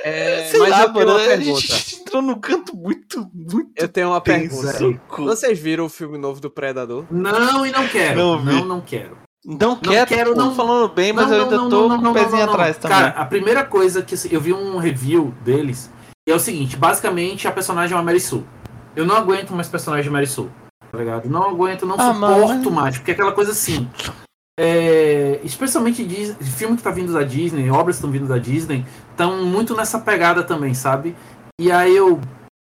É, 0.04 0.48
Sei 0.52 0.60
mas 0.60 0.70
lá, 0.70 0.82
eu 0.82 0.94
tenho 0.94 1.06
mano, 1.08 1.12
uma 1.18 1.24
a 1.24 1.28
pergunta. 1.28 1.62
gente 1.62 2.04
entrou 2.16 2.22
num 2.22 2.40
canto 2.40 2.76
muito, 2.76 3.30
muito 3.34 3.72
Eu 3.76 3.88
tenho 3.88 4.10
uma 4.10 4.22
tenso. 4.22 4.62
pergunta. 4.62 4.78
socorro. 4.78 5.26
Vocês 5.28 5.60
viram 5.60 5.86
o 5.86 5.90
filme 5.90 6.18
novo 6.18 6.40
do 6.40 6.50
Predador? 6.50 7.06
Não 7.12 7.66
e 7.66 7.72
não 7.72 7.88
quero. 7.88 8.18
Não 8.20 8.42
Não, 8.44 8.62
vi. 8.62 8.68
não, 8.68 8.82
quero. 8.82 9.18
Não 9.46 9.76
quero, 9.76 10.08
quero, 10.08 10.34
pô, 10.34 10.40
não. 10.40 10.56
falando 10.56 10.92
bem, 10.94 11.14
mas 11.14 11.28
Não, 11.28 11.34
eu 11.34 11.38
não, 11.38 11.44
ainda 11.46 11.58
não, 11.58 11.70
tô 11.70 11.88
não, 11.90 11.98
com 11.98 12.02
não, 12.04 12.12
o 12.12 12.14
não, 12.14 12.14
pezinho 12.14 12.38
não, 12.40 12.46
não. 12.48 12.54
atrás 12.54 12.78
também. 12.78 12.98
Cara, 12.98 13.10
a 13.10 13.26
primeira 13.26 13.64
coisa 13.64 14.02
que 14.02 14.16
assim, 14.16 14.30
eu 14.32 14.42
vi 14.42 14.52
um 14.54 14.78
review 14.78 15.34
deles 15.44 15.92
e 16.28 16.32
é 16.32 16.36
o 16.36 16.40
seguinte: 16.40 16.76
basicamente 16.76 17.48
a 17.48 17.52
personagem 17.52 17.94
é 17.94 17.98
uma 17.98 18.04
Mary 18.04 18.20
Sue. 18.20 18.44
Eu 18.96 19.06
não 19.06 19.16
aguento 19.16 19.52
mais 19.54 19.68
personagem 19.68 20.06
de 20.06 20.10
Mary 20.10 20.26
Sue. 20.26 20.50
Tá 20.92 20.98
ligado? 20.98 21.30
Não 21.30 21.44
aguento, 21.44 21.86
não 21.86 21.96
Ah, 22.00 22.14
suporto 22.14 22.48
mano. 22.50 22.72
mais. 22.72 22.98
Porque 22.98 23.12
é 23.12 23.14
aquela 23.14 23.34
coisa 23.34 23.52
assim. 23.52 23.88
é, 24.60 25.40
especialmente 25.44 26.04
Dis- 26.04 26.36
filme 26.56 26.78
que 26.78 26.82
tá 26.84 26.90
vindo 26.90 27.12
da 27.14 27.24
Disney, 27.24 27.70
obras 27.70 27.98
que 27.98 28.00
estão 28.00 28.10
vindo 28.10 28.28
da 28.28 28.38
Disney, 28.38 28.86
estão 29.12 29.44
muito 29.46 29.76
nessa 29.76 30.00
pegada 30.00 30.44
também, 30.44 30.74
sabe? 30.74 31.16
E 31.60 31.72
aí 31.72 31.96
eu. 31.96 32.20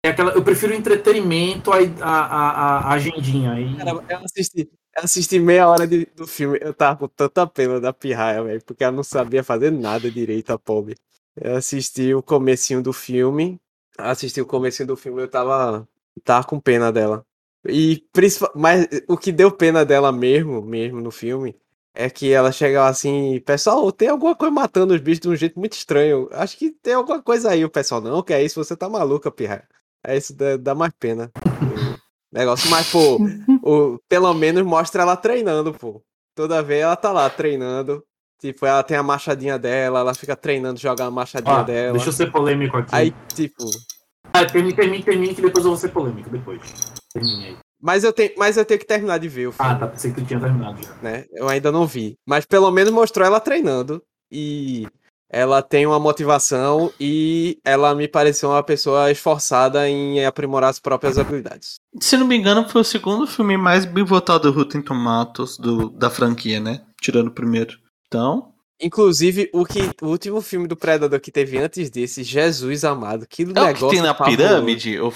É 0.04 0.10
aquela, 0.10 0.32
eu 0.32 0.44
prefiro 0.44 0.72
entretenimento 0.72 1.72
a, 1.72 1.78
a, 2.00 2.20
a, 2.20 2.78
a 2.90 2.92
agendinha. 2.94 3.52
Aí, 3.52 3.76
Cara, 3.76 3.90
eu 4.08 4.18
assisti, 4.24 4.70
eu 4.96 5.02
assisti 5.02 5.38
meia 5.40 5.68
hora 5.68 5.86
de- 5.86 6.06
do 6.14 6.26
filme, 6.26 6.58
eu 6.62 6.72
tava 6.72 6.96
com 7.00 7.08
tanta 7.08 7.44
pena 7.46 7.80
da 7.80 7.92
pirraia, 7.92 8.42
velho, 8.44 8.64
porque 8.64 8.84
ela 8.84 8.94
não 8.94 9.02
sabia 9.02 9.42
fazer 9.42 9.72
nada 9.72 10.08
direito, 10.10 10.50
a 10.52 10.58
pobre. 10.58 10.94
Eu 11.34 11.56
assisti 11.56 12.14
o 12.14 12.22
comecinho 12.22 12.80
do 12.82 12.92
filme, 12.92 13.60
assisti 13.98 14.40
o 14.40 14.46
comecinho 14.46 14.86
do 14.86 14.96
filme, 14.96 15.20
eu 15.22 15.28
tava, 15.28 15.88
tava 16.24 16.46
com 16.46 16.60
pena 16.60 16.92
dela. 16.92 17.24
E 17.68 18.04
principal, 18.12 18.52
mas 18.54 18.86
o 19.08 19.16
que 19.18 19.32
deu 19.32 19.50
pena 19.50 19.84
dela 19.84 20.12
mesmo, 20.12 20.62
mesmo 20.62 21.00
no 21.00 21.10
filme, 21.10 21.56
é 21.96 22.10
que 22.10 22.32
ela 22.32 22.52
chegava 22.52 22.88
assim, 22.88 23.40
pessoal, 23.40 23.90
tem 23.90 24.08
alguma 24.08 24.36
coisa 24.36 24.52
matando 24.52 24.94
os 24.94 25.00
bichos 25.00 25.20
de 25.20 25.28
um 25.28 25.34
jeito 25.34 25.58
muito 25.58 25.72
estranho. 25.72 26.28
Acho 26.30 26.56
que 26.56 26.70
tem 26.70 26.94
alguma 26.94 27.22
coisa 27.22 27.50
aí, 27.50 27.64
o 27.64 27.70
pessoal, 27.70 28.00
não, 28.00 28.22
que 28.22 28.34
é 28.34 28.44
isso, 28.44 28.62
você 28.62 28.76
tá 28.76 28.88
maluca, 28.88 29.30
pirraia. 29.30 29.66
É 30.04 30.16
isso, 30.16 30.36
dá, 30.36 30.56
dá 30.56 30.74
mais 30.74 30.92
pena. 31.00 31.32
negócio, 32.30 32.70
mas, 32.70 32.90
pô, 32.90 33.18
o, 33.62 33.98
pelo 34.08 34.32
menos 34.34 34.62
mostra 34.62 35.02
ela 35.02 35.16
treinando, 35.16 35.72
pô. 35.72 36.02
Toda 36.34 36.62
vez 36.62 36.82
ela 36.82 36.96
tá 36.96 37.10
lá 37.10 37.30
treinando. 37.30 38.04
Tipo, 38.38 38.66
ela 38.66 38.82
tem 38.82 38.98
a 38.98 39.02
machadinha 39.02 39.58
dela, 39.58 40.00
ela 40.00 40.14
fica 40.14 40.36
treinando 40.36 40.78
jogar 40.78 41.06
a 41.06 41.10
machadinha 41.10 41.60
ó, 41.60 41.62
dela. 41.62 41.92
deixa 41.94 42.10
eu 42.10 42.12
ser 42.12 42.30
polêmico 42.30 42.76
aqui. 42.76 42.94
Aí, 42.94 43.14
tipo. 43.34 43.64
Ah, 44.34 44.44
termine, 44.44 44.76
termine, 44.76 45.02
termine, 45.02 45.34
que 45.34 45.40
depois 45.40 45.64
eu 45.64 45.70
vou 45.70 45.78
ser 45.78 45.88
polêmico. 45.88 46.28
Depois. 46.28 46.60
Termine 47.14 47.46
aí. 47.46 47.65
Mas 47.80 48.04
eu, 48.04 48.12
tenho, 48.12 48.32
mas 48.36 48.56
eu 48.56 48.64
tenho 48.64 48.80
que 48.80 48.86
terminar 48.86 49.18
de 49.18 49.28
ver 49.28 49.48
o 49.48 49.52
filme, 49.52 49.70
Ah, 49.72 49.74
tá. 49.76 49.86
Pensei 49.86 50.10
que 50.12 50.20
tu 50.20 50.26
tinha 50.26 50.40
terminado 50.40 50.82
já. 50.82 50.94
né? 51.02 51.24
Eu 51.32 51.48
ainda 51.48 51.70
não 51.70 51.86
vi. 51.86 52.16
Mas 52.26 52.44
pelo 52.46 52.70
menos 52.70 52.92
mostrou 52.92 53.26
ela 53.26 53.38
treinando. 53.40 54.02
E 54.32 54.86
ela 55.30 55.60
tem 55.62 55.86
uma 55.86 55.98
motivação 56.00 56.92
e 56.98 57.58
ela 57.64 57.94
me 57.94 58.08
pareceu 58.08 58.48
uma 58.50 58.62
pessoa 58.62 59.10
esforçada 59.10 59.88
em 59.88 60.24
aprimorar 60.24 60.70
as 60.70 60.78
próprias 60.80 61.18
habilidades. 61.18 61.76
Se 62.00 62.16
não 62.16 62.26
me 62.26 62.36
engano, 62.36 62.68
foi 62.68 62.80
o 62.80 62.84
segundo 62.84 63.26
filme 63.26 63.56
mais 63.56 63.84
bem 63.84 64.04
votado 64.04 64.50
do 64.50 64.56
Rotten 64.58 64.82
Tomatoes 64.82 65.56
do, 65.58 65.90
da 65.90 66.10
franquia, 66.10 66.58
né? 66.60 66.82
Tirando 67.00 67.28
o 67.28 67.32
primeiro. 67.32 67.76
Então, 68.06 68.52
Inclusive, 68.80 69.48
o, 69.54 69.64
que, 69.64 69.90
o 70.02 70.06
último 70.08 70.40
filme 70.42 70.68
do 70.68 70.76
Predador 70.76 71.18
que 71.18 71.32
teve 71.32 71.56
antes 71.58 71.88
desse, 71.88 72.22
Jesus 72.22 72.84
amado, 72.84 73.26
que 73.26 73.42
é 73.42 73.46
o 73.46 73.48
negócio 73.48 73.88
que 73.88 73.94
tem 73.94 74.02
na 74.02 74.12
pirâmide. 74.12 74.92
eu- 74.92 75.14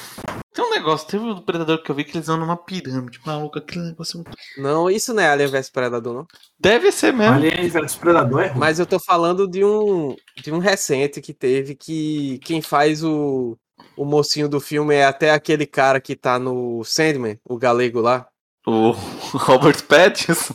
Tem 0.52 0.64
um 0.64 0.70
negócio, 0.70 1.06
teve 1.06 1.24
um 1.24 1.40
predador 1.40 1.80
que 1.82 1.90
eu 1.90 1.94
vi 1.94 2.02
que 2.02 2.16
eles 2.16 2.26
vão 2.26 2.36
numa 2.36 2.56
pirâmide. 2.56 3.20
Maluco, 3.24 3.58
aquele 3.58 3.84
negócio 3.86 4.20
é 4.20 4.24
muito. 4.24 4.36
Não, 4.58 4.90
isso 4.90 5.14
não 5.14 5.22
é 5.22 5.28
Alien 5.30 5.48
vs 5.48 5.70
Predador, 5.70 6.12
não. 6.14 6.26
Deve 6.58 6.90
ser 6.90 7.12
mesmo. 7.12 7.34
Alien 7.34 7.68
vs 7.68 7.94
Predador 7.94 8.40
é 8.42 8.46
ruim. 8.48 8.58
Mas 8.58 8.78
eu 8.80 8.86
tô 8.86 8.98
falando 8.98 9.46
de 9.48 9.64
um 9.64 10.16
de 10.42 10.52
um 10.52 10.58
recente 10.58 11.20
que 11.20 11.32
teve 11.32 11.76
que 11.76 12.40
quem 12.44 12.60
faz 12.60 13.04
o, 13.04 13.56
o 13.96 14.04
mocinho 14.04 14.48
do 14.48 14.58
filme 14.60 14.94
é 14.94 15.04
até 15.06 15.30
aquele 15.30 15.66
cara 15.66 16.00
que 16.00 16.16
tá 16.16 16.36
no 16.38 16.82
Sandman, 16.84 17.38
o 17.48 17.56
galego 17.56 18.00
lá. 18.00 18.26
O 18.66 18.90
Robert 19.34 19.84
Pattinson. 19.84 20.54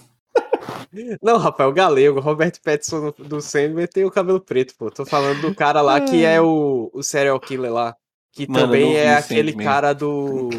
Não, 1.22 1.38
rapaz, 1.38 1.70
o 1.70 1.74
galego, 1.74 2.20
Robert 2.20 2.54
Pattinson 2.64 3.12
do- 3.12 3.24
do 3.24 3.42
Sandman 3.42 3.88
tem 3.88 4.06
o 4.06 4.12
cabelo 4.12 4.40
preto, 4.40 4.74
pô. 4.78 4.90
Tô 4.90 5.06
falando 5.06 5.42
do 5.42 5.54
cara 5.56 5.82
lá 5.82 6.00
que 6.02 6.24
é 6.24 6.42
o, 6.42 6.90
o 6.94 7.04
serial 7.04 7.40
killer 7.40 7.72
lá, 7.74 7.96
Que 8.36 8.46
Mano, 8.48 8.60
eu 8.60 8.66
também 8.68 8.94
não 8.94 9.00
é 9.00 9.16
aquele 9.16 9.54
cara 9.54 9.94
do. 9.94 10.50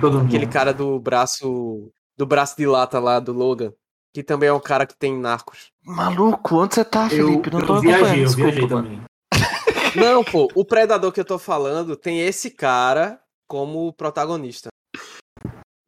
Todo 0.00 0.18
mundo. 0.18 0.26
Aquele 0.26 0.46
cara 0.46 0.74
do 0.74 0.98
braço. 0.98 1.88
Do 2.18 2.26
braço 2.26 2.56
de 2.56 2.66
lata 2.66 2.98
lá 2.98 3.20
do 3.20 3.32
Logan. 3.32 3.72
Que 4.12 4.22
também 4.24 4.48
é 4.48 4.52
um 4.52 4.60
cara 4.60 4.84
que 4.84 4.94
tem 4.98 5.16
narcos. 5.16 5.68
Maluco, 5.84 6.56
onde 6.56 6.74
você 6.74 6.84
tá, 6.84 7.04
Eu, 7.04 7.28
Felipe? 7.28 7.50
Não 7.50 7.64
tô 7.64 7.76
eu 7.76 7.80
viajei, 7.80 8.20
eu 8.20 8.24
desculpa, 8.26 8.50
viajei 8.50 8.68
também. 8.68 9.00
Não, 9.96 10.22
pô, 10.24 10.48
o 10.54 10.64
predador 10.64 11.12
que 11.12 11.20
eu 11.20 11.24
tô 11.24 11.38
falando 11.38 11.96
tem 11.96 12.20
esse 12.20 12.50
cara 12.50 13.18
como 13.48 13.92
protagonista. 13.92 14.68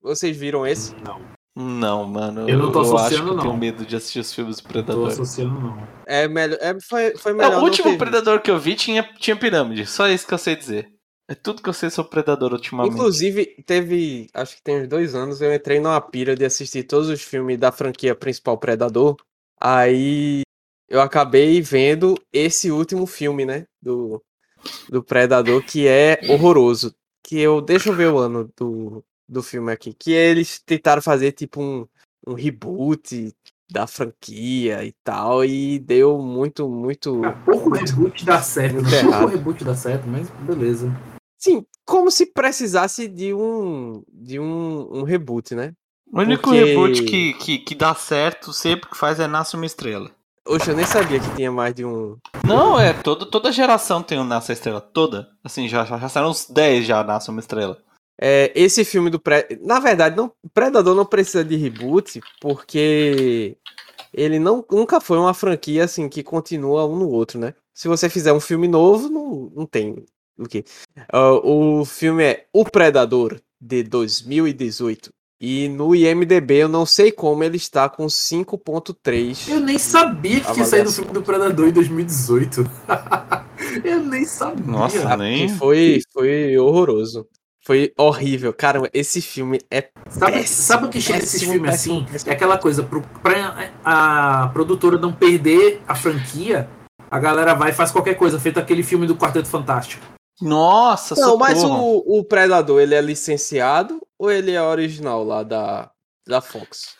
Vocês 0.02 0.36
viram 0.36 0.66
esse? 0.66 0.94
Não, 1.04 1.20
Não, 1.56 2.04
mano. 2.04 2.48
Eu 2.48 2.58
não 2.58 2.70
tô 2.72 2.80
acho 2.80 2.90
que 2.90 2.96
associando, 2.96 3.32
eu 3.32 3.38
tenho 3.38 3.52
não. 3.52 3.56
medo 3.58 3.84
de 3.86 3.96
assistir 3.96 4.20
os 4.20 4.32
filmes 4.34 4.56
do 4.56 4.62
tô 4.62 4.68
Predador. 4.68 5.08
associando 5.08 5.60
não. 5.60 5.88
É 6.06 6.28
melhor. 6.28 6.58
É, 6.60 6.76
foi, 6.80 7.16
foi 7.16 7.32
É, 7.32 7.34
melhor. 7.34 7.52
o 7.52 7.56
não 7.56 7.64
último. 7.64 7.96
Predador 7.98 8.40
que 8.40 8.50
eu 8.50 8.58
vi 8.58 8.74
tinha, 8.74 9.02
tinha 9.18 9.36
pirâmide. 9.36 9.86
Só 9.86 10.06
isso 10.08 10.26
que 10.26 10.34
eu 10.34 10.38
sei 10.38 10.54
dizer. 10.56 10.93
É 11.26 11.34
tudo 11.34 11.62
que 11.62 11.68
eu 11.68 11.72
sei 11.72 11.88
sobre 11.88 12.10
Predador 12.10 12.52
ultimamente. 12.52 12.92
Inclusive, 12.92 13.46
teve. 13.66 14.28
Acho 14.34 14.56
que 14.56 14.62
tem 14.62 14.82
uns 14.82 14.88
dois 14.88 15.14
anos, 15.14 15.40
eu 15.40 15.54
entrei 15.54 15.80
numa 15.80 16.00
pira 16.00 16.36
de 16.36 16.44
assistir 16.44 16.84
todos 16.84 17.08
os 17.08 17.22
filmes 17.22 17.58
da 17.58 17.72
franquia 17.72 18.14
principal 18.14 18.58
Predador. 18.58 19.16
Aí 19.58 20.42
eu 20.88 21.00
acabei 21.00 21.62
vendo 21.62 22.14
esse 22.30 22.70
último 22.70 23.06
filme, 23.06 23.46
né? 23.46 23.66
Do, 23.80 24.22
do 24.90 25.02
Predador, 25.02 25.64
que 25.64 25.88
é 25.88 26.20
horroroso. 26.28 26.94
Que 27.22 27.40
eu. 27.40 27.62
Deixa 27.62 27.88
eu 27.88 27.94
ver 27.94 28.10
o 28.10 28.18
ano 28.18 28.50
do, 28.54 29.02
do 29.26 29.42
filme 29.42 29.72
aqui. 29.72 29.94
Que 29.94 30.12
eles 30.12 30.60
tentaram 30.60 31.00
fazer 31.00 31.32
tipo 31.32 31.62
um, 31.62 31.86
um 32.26 32.34
reboot 32.34 33.32
da 33.72 33.86
franquia 33.86 34.84
e 34.84 34.92
tal. 35.02 35.42
E 35.42 35.78
deu 35.78 36.18
muito, 36.18 36.68
muito. 36.68 37.24
Ah, 37.24 37.32
pouco 37.46 37.70
reboot 37.70 38.26
dá 38.26 38.42
certo, 38.42 38.74
Muito 38.74 38.90
né? 38.90 39.00
Pouco 39.00 39.16
errado. 39.16 39.28
reboot 39.30 39.64
dá 39.64 39.74
certo, 39.74 40.06
mas 40.06 40.28
beleza. 40.46 40.92
Sim, 41.44 41.66
como 41.84 42.10
se 42.10 42.24
precisasse 42.24 43.06
de 43.06 43.34
um. 43.34 44.02
De 44.10 44.40
um, 44.40 44.88
um 44.90 45.02
reboot, 45.02 45.54
né? 45.54 45.74
O 46.10 46.20
único 46.20 46.44
Porque- 46.44 46.64
reboot 46.64 47.02
que, 47.04 47.34
que, 47.34 47.58
que 47.58 47.74
dá 47.74 47.94
certo 47.94 48.50
sempre 48.50 48.88
que 48.88 48.96
faz 48.96 49.20
é 49.20 49.26
Nasce 49.26 49.54
uma 49.54 49.66
Estrela. 49.66 50.10
Oxe, 50.46 50.70
eu 50.70 50.76
nem 50.76 50.86
sabia 50.86 51.20
que 51.20 51.36
tinha 51.36 51.52
mais 51.52 51.74
de 51.74 51.84
um. 51.84 52.16
Não, 52.46 52.80
é, 52.80 52.94
todo, 52.94 53.26
toda 53.26 53.52
geração 53.52 54.02
tem 54.02 54.18
um 54.18 54.24
Nasce 54.24 54.52
a 54.52 54.54
Estrela. 54.54 54.80
Toda. 54.80 55.28
Assim, 55.44 55.68
já, 55.68 55.84
já, 55.84 55.98
já 55.98 56.08
saíram 56.08 56.30
uns 56.30 56.46
10 56.48 56.86
já 56.86 57.04
Nasce 57.04 57.28
uma 57.28 57.40
Estrela. 57.40 57.76
É, 58.18 58.50
esse 58.54 58.82
filme 58.82 59.10
do 59.10 59.20
Pre... 59.20 59.46
Na 59.60 59.78
verdade, 59.80 60.16
não... 60.16 60.32
Predador 60.54 60.94
não 60.94 61.04
precisa 61.04 61.44
de 61.44 61.56
reboot, 61.56 62.22
porque 62.40 63.58
ele 64.14 64.38
não, 64.38 64.64
nunca 64.70 64.98
foi 64.98 65.18
uma 65.18 65.34
franquia 65.34 65.84
assim 65.84 66.08
que 66.08 66.22
continua 66.22 66.86
um 66.86 66.96
no 66.96 67.08
outro, 67.10 67.38
né? 67.38 67.52
Se 67.74 67.86
você 67.86 68.08
fizer 68.08 68.32
um 68.32 68.40
filme 68.40 68.66
novo, 68.66 69.10
não, 69.10 69.52
não 69.54 69.66
tem 69.66 70.06
o 70.38 70.46
quê. 70.48 70.64
Ah, 71.12 71.32
o 71.32 71.84
filme 71.84 72.22
é 72.24 72.46
O 72.52 72.64
Predador, 72.64 73.40
de 73.60 73.82
2018. 73.82 75.10
E 75.40 75.68
no 75.68 75.94
IMDB, 75.94 76.54
eu 76.62 76.68
não 76.68 76.86
sei 76.86 77.10
como, 77.12 77.44
ele 77.44 77.56
está 77.56 77.88
com 77.88 78.06
5.3. 78.06 79.48
Eu 79.50 79.60
nem 79.60 79.78
sabia 79.78 80.40
que 80.40 80.52
tinha 80.52 80.64
saído 80.64 80.88
o 80.88 80.92
filme 80.92 81.12
do 81.12 81.22
Predador 81.22 81.68
em 81.68 81.72
2018. 81.72 82.64
eu 83.84 84.00
nem 84.04 84.24
sabia. 84.24 84.64
Nossa, 84.64 85.08
Ah, 85.12 85.16
nem. 85.16 85.48
foi, 85.50 86.00
foi 86.12 86.56
horroroso. 86.56 87.26
Foi 87.66 87.92
horrível. 87.98 88.52
Caramba, 88.52 88.88
esse 88.92 89.20
filme 89.22 89.58
é 89.70 89.88
Sabe, 90.08 90.32
péssimo, 90.32 90.62
sabe 90.62 90.86
o 90.86 90.88
que 90.90 91.00
chega 91.00 91.20
péssimo, 91.20 91.52
filmes 91.52 91.70
péssimo, 91.70 91.96
assim? 91.98 92.12
péssimo. 92.12 92.30
É 92.30 92.34
aquela 92.34 92.58
coisa, 92.58 92.82
pro, 92.82 93.02
pra 93.22 93.70
a 93.84 94.48
produtora 94.52 94.98
não 94.98 95.12
perder 95.12 95.80
a 95.88 95.94
franquia, 95.94 96.68
a 97.10 97.18
galera 97.18 97.54
vai 97.54 97.70
e 97.70 97.74
faz 97.74 97.90
qualquer 97.90 98.14
coisa, 98.14 98.38
feito 98.38 98.60
aquele 98.60 98.82
filme 98.82 99.06
do 99.06 99.16
Quarteto 99.16 99.48
Fantástico. 99.48 100.04
Nossa, 100.40 101.14
Não, 101.14 101.36
mas 101.36 101.58
socorro. 101.58 102.02
o, 102.06 102.18
o 102.20 102.24
Predador, 102.24 102.80
ele 102.80 102.94
é 102.94 103.00
licenciado 103.00 104.00
ou 104.18 104.30
ele 104.30 104.52
é 104.52 104.62
original 104.62 105.22
lá 105.24 105.42
da, 105.42 105.90
da 106.26 106.40
Fox? 106.40 106.96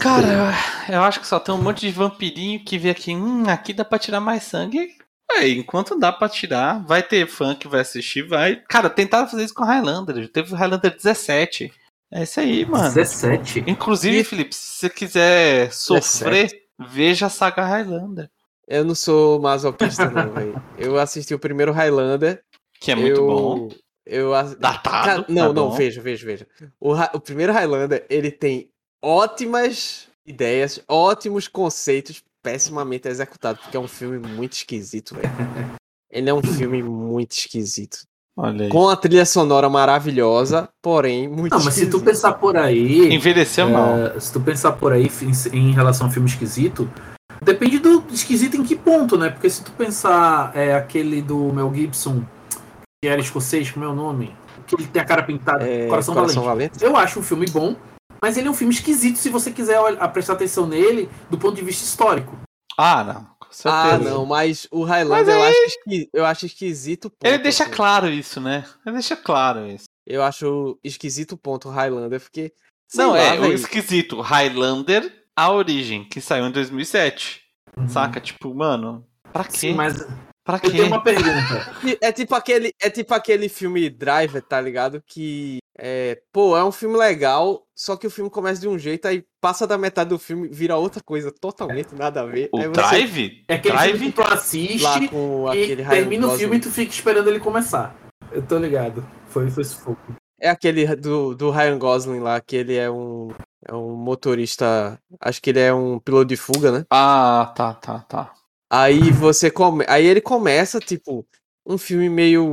Cara, 0.00 0.52
eu, 0.88 1.02
acho 1.02 1.20
que 1.20 1.26
só 1.26 1.38
tem 1.38 1.54
um 1.54 1.62
monte 1.62 1.80
de 1.80 1.90
vampirinho 1.92 2.64
que 2.64 2.76
vê 2.78 2.90
aqui, 2.90 3.14
hum, 3.14 3.44
aqui 3.48 3.72
dá 3.72 3.84
pra 3.84 3.98
tirar 3.98 4.20
mais 4.20 4.42
sangue. 4.42 4.88
É, 5.32 5.48
enquanto 5.48 5.98
dá 5.98 6.12
pra 6.12 6.28
tirar, 6.28 6.84
vai 6.86 7.02
ter 7.02 7.26
fã 7.28 7.54
que 7.54 7.66
vai 7.68 7.80
assistir, 7.80 8.22
vai. 8.26 8.56
Cara, 8.68 8.88
tentaram 8.90 9.28
fazer 9.28 9.44
isso 9.44 9.54
com 9.54 9.64
Highlander. 9.64 10.28
Teve 10.30 10.52
o 10.52 10.56
Highlander 10.56 10.94
17. 10.94 11.72
É 12.12 12.22
isso 12.22 12.38
aí, 12.40 12.64
mano. 12.64 12.84
17. 12.94 13.64
Inclusive, 13.66 14.18
E- 14.20 14.24
Felipe, 14.24 14.54
se 14.54 14.60
você 14.80 14.90
quiser 14.90 15.72
sofrer, 15.72 16.50
veja 16.78 17.26
a 17.26 17.30
saga 17.30 17.64
Highlander. 17.64 18.30
Eu 18.68 18.84
não 18.84 18.94
sou 18.94 19.40
masoquista, 19.40 20.08
não, 20.10 20.30
velho. 20.32 20.62
Eu 20.78 20.98
assisti 20.98 21.34
o 21.34 21.38
primeiro 21.38 21.72
Highlander. 21.72 22.42
Que 22.86 22.92
é 22.92 22.94
muito 22.94 23.20
eu, 23.20 23.26
bom. 23.26 23.68
Eu, 24.06 24.30
Datado. 24.60 24.82
Cara, 24.84 25.16
não, 25.28 25.48
tá 25.48 25.52
não, 25.52 25.68
bom. 25.70 25.76
veja, 25.76 26.00
veja, 26.00 26.24
veja. 26.24 26.46
O, 26.80 26.94
o 26.94 27.20
primeiro 27.20 27.52
Highlander, 27.52 28.06
ele 28.08 28.30
tem 28.30 28.70
ótimas 29.02 30.06
ideias, 30.24 30.80
ótimos 30.86 31.48
conceitos, 31.48 32.22
pessimamente 32.40 33.08
executados, 33.08 33.60
porque 33.60 33.76
é 33.76 33.80
um 33.80 33.88
filme 33.88 34.18
muito 34.20 34.52
esquisito, 34.52 35.16
velho. 35.16 35.28
Ele 36.08 36.30
é 36.30 36.32
um 36.32 36.40
filme 36.40 36.80
muito 36.84 37.32
esquisito. 37.32 37.98
Olha 38.38 38.66
aí. 38.66 38.70
Com 38.70 38.88
a 38.88 38.96
trilha 38.96 39.26
sonora 39.26 39.68
maravilhosa, 39.68 40.68
porém 40.80 41.28
muito 41.28 41.52
Não, 41.52 41.64
mas 41.64 41.74
se 41.74 41.80
tu 41.80 41.96
esquisito. 41.96 42.04
pensar 42.04 42.34
por 42.34 42.56
aí. 42.56 43.12
Envelheceu 43.12 43.68
mal. 43.68 43.96
é, 43.98 44.20
se 44.20 44.32
tu 44.32 44.40
pensar 44.40 44.72
por 44.72 44.92
aí 44.92 45.10
em, 45.52 45.58
em 45.58 45.72
relação 45.72 46.06
ao 46.06 46.12
filme 46.12 46.28
esquisito, 46.28 46.88
depende 47.42 47.80
do 47.80 48.04
esquisito 48.12 48.56
em 48.56 48.62
que 48.62 48.76
ponto, 48.76 49.18
né? 49.18 49.30
Porque 49.30 49.50
se 49.50 49.64
tu 49.64 49.72
pensar 49.72 50.56
é, 50.56 50.74
aquele 50.74 51.20
do 51.20 51.52
Mel 51.52 51.74
Gibson, 51.74 52.24
que 53.06 53.10
era 53.12 53.20
escocês, 53.20 53.70
como 53.70 53.84
é 53.84 53.88
o 53.88 53.94
nome? 53.94 54.36
Que 54.66 54.74
ele 54.74 54.86
tem 54.88 55.00
a 55.00 55.04
cara 55.04 55.22
pintada, 55.22 55.64
É, 55.64 55.86
Coração, 55.86 56.12
Coração 56.12 56.42
Valente. 56.42 56.78
Valente. 56.80 56.84
Eu 56.84 56.96
acho 56.96 57.20
um 57.20 57.22
filme 57.22 57.46
bom, 57.46 57.76
mas 58.20 58.36
ele 58.36 58.48
é 58.48 58.50
um 58.50 58.54
filme 58.54 58.74
esquisito 58.74 59.16
se 59.16 59.28
você 59.30 59.52
quiser 59.52 59.78
olhar- 59.78 60.08
prestar 60.08 60.32
atenção 60.32 60.66
nele 60.66 61.08
do 61.30 61.38
ponto 61.38 61.54
de 61.54 61.62
vista 61.62 61.84
histórico. 61.84 62.36
Ah, 62.76 63.04
não. 63.04 63.36
Com 63.38 63.52
certeza. 63.52 63.94
Ah, 63.94 63.98
não, 63.98 64.26
mas 64.26 64.66
o 64.72 64.80
Mas 64.80 64.88
Highlander 64.90 65.34
eu, 65.36 65.42
aí- 65.42 65.50
acho 65.52 65.62
esqui- 65.68 66.10
eu 66.12 66.26
acho 66.26 66.46
esquisito. 66.46 67.04
o 67.04 67.12
Ele 67.22 67.34
ponto, 67.34 67.42
deixa 67.44 67.62
assim. 67.62 67.72
claro 67.72 68.08
isso, 68.08 68.40
né? 68.40 68.64
Ele 68.84 68.94
deixa 68.94 69.16
claro 69.16 69.66
isso. 69.68 69.84
Eu 70.04 70.22
acho 70.24 70.76
esquisito 70.82 71.32
o 71.32 71.38
ponto 71.38 71.68
Highlander, 71.68 72.20
porque. 72.20 72.52
Não, 72.94 73.12
lá, 73.12 73.18
é 73.18 73.38
o 73.38 73.42
velho. 73.42 73.54
esquisito. 73.54 74.20
Highlander, 74.20 75.12
a 75.36 75.52
origem, 75.52 76.04
que 76.08 76.20
saiu 76.20 76.46
em 76.46 76.50
2007. 76.52 77.42
Saca? 77.88 78.20
Tipo, 78.20 78.52
mano, 78.54 79.06
pra 79.32 79.44
quê? 79.44 79.58
Sim, 79.58 79.74
mas 79.74 80.04
Pra 80.46 80.58
eu 80.58 80.60
quê? 80.60 80.70
tenho 80.70 80.86
uma 80.86 81.02
pergunta. 81.02 81.74
É 82.00 82.12
tipo 82.12 82.32
aquele, 82.32 82.72
é 82.80 82.88
tipo 82.88 83.12
aquele 83.12 83.48
filme 83.48 83.90
Driver, 83.90 84.40
tá 84.40 84.60
ligado? 84.60 85.02
Que 85.04 85.58
é, 85.76 86.22
pô, 86.32 86.56
é 86.56 86.64
um 86.64 86.70
filme 86.70 86.96
legal, 86.96 87.66
só 87.74 87.96
que 87.96 88.06
o 88.06 88.10
filme 88.10 88.30
começa 88.30 88.60
de 88.60 88.68
um 88.68 88.78
jeito, 88.78 89.08
aí 89.08 89.24
passa 89.40 89.66
da 89.66 89.76
metade 89.76 90.10
do 90.10 90.20
filme, 90.20 90.46
vira 90.46 90.76
outra 90.76 91.02
coisa 91.04 91.32
totalmente 91.32 91.96
nada 91.96 92.20
a 92.20 92.26
ver. 92.26 92.48
O 92.52 92.58
você 92.58 92.68
Drive? 92.68 93.44
É 93.48 93.54
aquele 93.54 93.74
Drive? 93.74 93.98
filme 93.98 94.12
que 94.12 94.22
tu 94.22 94.22
assiste 94.22 94.82
lá 94.84 95.08
com 95.08 95.52
e 95.52 95.64
aquele 95.64 95.82
Ryan 95.82 95.90
termina 95.90 96.26
o 96.28 96.38
filme 96.38 96.56
e 96.56 96.60
tu 96.60 96.70
fica 96.70 96.92
esperando 96.92 97.28
ele 97.28 97.40
começar. 97.40 97.96
Eu 98.30 98.40
tô 98.40 98.56
ligado. 98.56 99.04
Foi, 99.26 99.50
foi 99.50 99.64
sufoco. 99.64 100.14
É 100.40 100.48
aquele 100.48 100.86
do, 100.94 101.34
do 101.34 101.50
Ryan 101.50 101.78
Gosling 101.78 102.20
lá, 102.20 102.40
que 102.40 102.54
ele 102.54 102.76
é 102.76 102.88
um 102.88 103.30
é 103.68 103.74
um 103.74 103.96
motorista, 103.96 104.96
acho 105.20 105.42
que 105.42 105.50
ele 105.50 105.58
é 105.58 105.74
um 105.74 105.98
piloto 105.98 106.26
de 106.26 106.36
fuga, 106.36 106.70
né? 106.70 106.84
Ah, 106.88 107.52
tá, 107.56 107.74
tá, 107.74 107.98
tá. 107.98 108.32
Aí 108.70 109.10
você 109.12 109.50
come... 109.50 109.84
aí 109.88 110.06
ele 110.06 110.20
começa 110.20 110.80
tipo 110.80 111.26
um 111.64 111.78
filme 111.78 112.08
meio 112.08 112.52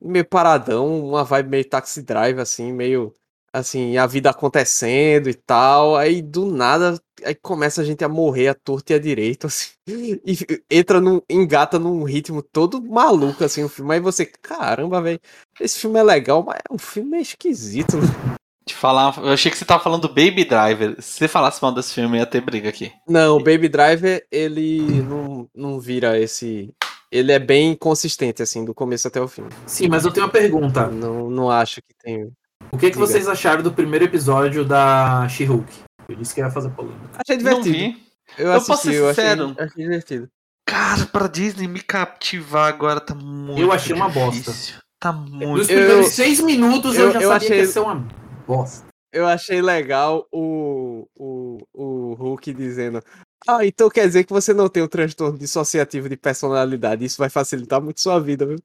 meio 0.00 0.24
paradão, 0.24 1.08
uma 1.08 1.24
vibe 1.24 1.50
meio 1.50 1.68
taxi 1.68 2.02
drive 2.02 2.38
assim, 2.40 2.72
meio 2.72 3.12
assim, 3.52 3.96
a 3.96 4.06
vida 4.06 4.30
acontecendo 4.30 5.28
e 5.28 5.34
tal. 5.34 5.96
Aí 5.96 6.22
do 6.22 6.46
nada 6.46 7.00
aí 7.24 7.34
começa 7.34 7.80
a 7.82 7.84
gente 7.84 8.04
a 8.04 8.08
morrer 8.08 8.48
à 8.48 8.54
torta 8.54 8.92
e 8.92 8.96
à 8.96 8.98
direita 8.98 9.46
assim. 9.48 9.70
E 9.88 10.62
entra 10.70 11.00
num 11.00 11.20
engata 11.28 11.78
num 11.78 12.04
ritmo 12.04 12.42
todo 12.42 12.82
maluco 12.82 13.44
assim 13.44 13.64
o 13.64 13.68
filme. 13.68 13.94
Aí 13.94 14.00
você, 14.00 14.26
caramba, 14.26 15.00
velho, 15.02 15.20
esse 15.60 15.78
filme 15.78 15.98
é 15.98 16.02
legal, 16.02 16.42
mas 16.42 16.58
é 16.70 16.72
um 16.72 16.78
filme 16.78 17.10
meio 17.10 17.22
esquisito. 17.22 17.96
Te 18.68 18.74
falar, 18.74 19.16
eu 19.18 19.30
achei 19.30 19.50
que 19.50 19.56
você 19.58 19.64
tava 19.64 19.82
falando 19.82 20.02
do 20.02 20.08
Baby 20.08 20.44
Driver. 20.44 20.94
Se 21.00 21.18
você 21.18 21.26
falasse 21.28 21.62
mal 21.62 21.72
desse 21.72 21.94
filme, 21.94 22.18
ia 22.18 22.26
ter 22.26 22.40
briga 22.40 22.68
aqui. 22.68 22.92
Não, 23.08 23.36
o 23.36 23.42
Baby 23.42 23.68
Driver, 23.68 24.22
ele 24.30 25.02
não, 25.02 25.48
não 25.54 25.80
vira 25.80 26.18
esse. 26.18 26.72
Ele 27.10 27.32
é 27.32 27.38
bem 27.38 27.74
consistente, 27.74 28.42
assim, 28.42 28.64
do 28.66 28.74
começo 28.74 29.08
até 29.08 29.18
o 29.20 29.26
fim. 29.26 29.44
Sim, 29.66 29.88
mas 29.88 30.04
eu 30.04 30.10
tenho 30.10 30.26
uma 30.26 30.32
pergunta. 30.32 30.86
Não, 30.88 31.30
não 31.30 31.50
acho 31.50 31.76
que 31.80 31.94
tem. 32.04 32.30
O 32.70 32.76
que, 32.76 32.86
que 32.90 32.92
Diga. 32.92 32.98
vocês 33.06 33.26
acharam 33.26 33.62
do 33.62 33.72
primeiro 33.72 34.04
episódio 34.04 34.62
da 34.64 35.26
She-Hulk? 35.28 35.72
Eu 36.08 36.16
disse 36.16 36.34
que 36.34 36.40
ia 36.40 36.50
fazer 36.50 36.68
polêmica. 36.70 37.00
Achei 37.14 37.36
Não 37.42 37.60
divertido. 37.62 37.74
vi. 37.78 38.02
Eu, 38.36 38.46
Eu 38.48 38.52
assisti, 38.52 38.68
posso 38.70 38.82
ser 38.82 38.94
eu 38.94 39.08
achei, 39.08 39.24
sincero. 39.24 39.56
achei 39.58 39.82
divertido. 39.82 40.28
Cara, 40.68 41.06
pra 41.06 41.26
Disney 41.28 41.66
me 41.66 41.80
captivar 41.80 42.68
agora 42.68 43.00
tá 43.00 43.14
muito 43.14 43.58
Eu 43.58 43.72
achei 43.72 43.96
uma 43.96 44.10
bosta. 44.10 44.52
Tá 45.00 45.10
Nos 45.12 45.30
muito. 45.30 45.60
Eu- 45.62 45.66
primeiros 45.78 46.08
seis 46.08 46.40
minutos 46.40 46.94
eu, 46.96 47.06
eu- 47.06 47.12
já 47.12 47.20
eu 47.22 47.28
sabia 47.30 47.46
que 47.48 47.52
achei- 47.54 47.64
ia 47.64 47.72
ser 47.72 47.80
uma 47.80 48.06
bosta. 48.48 48.86
Eu 49.12 49.26
achei 49.26 49.62
legal 49.62 50.26
o, 50.32 51.06
o, 51.16 51.58
o 51.72 52.14
Hulk 52.14 52.52
dizendo. 52.52 53.00
Ah, 53.46 53.64
então 53.64 53.88
quer 53.88 54.06
dizer 54.06 54.24
que 54.24 54.32
você 54.32 54.52
não 54.52 54.68
tem 54.68 54.82
o 54.82 54.88
transtorno 54.88 55.38
dissociativo 55.38 56.08
de 56.08 56.16
personalidade. 56.16 57.04
Isso 57.04 57.18
vai 57.18 57.30
facilitar 57.30 57.80
muito 57.80 58.00
sua 58.00 58.18
vida, 58.18 58.44
viu? 58.44 58.58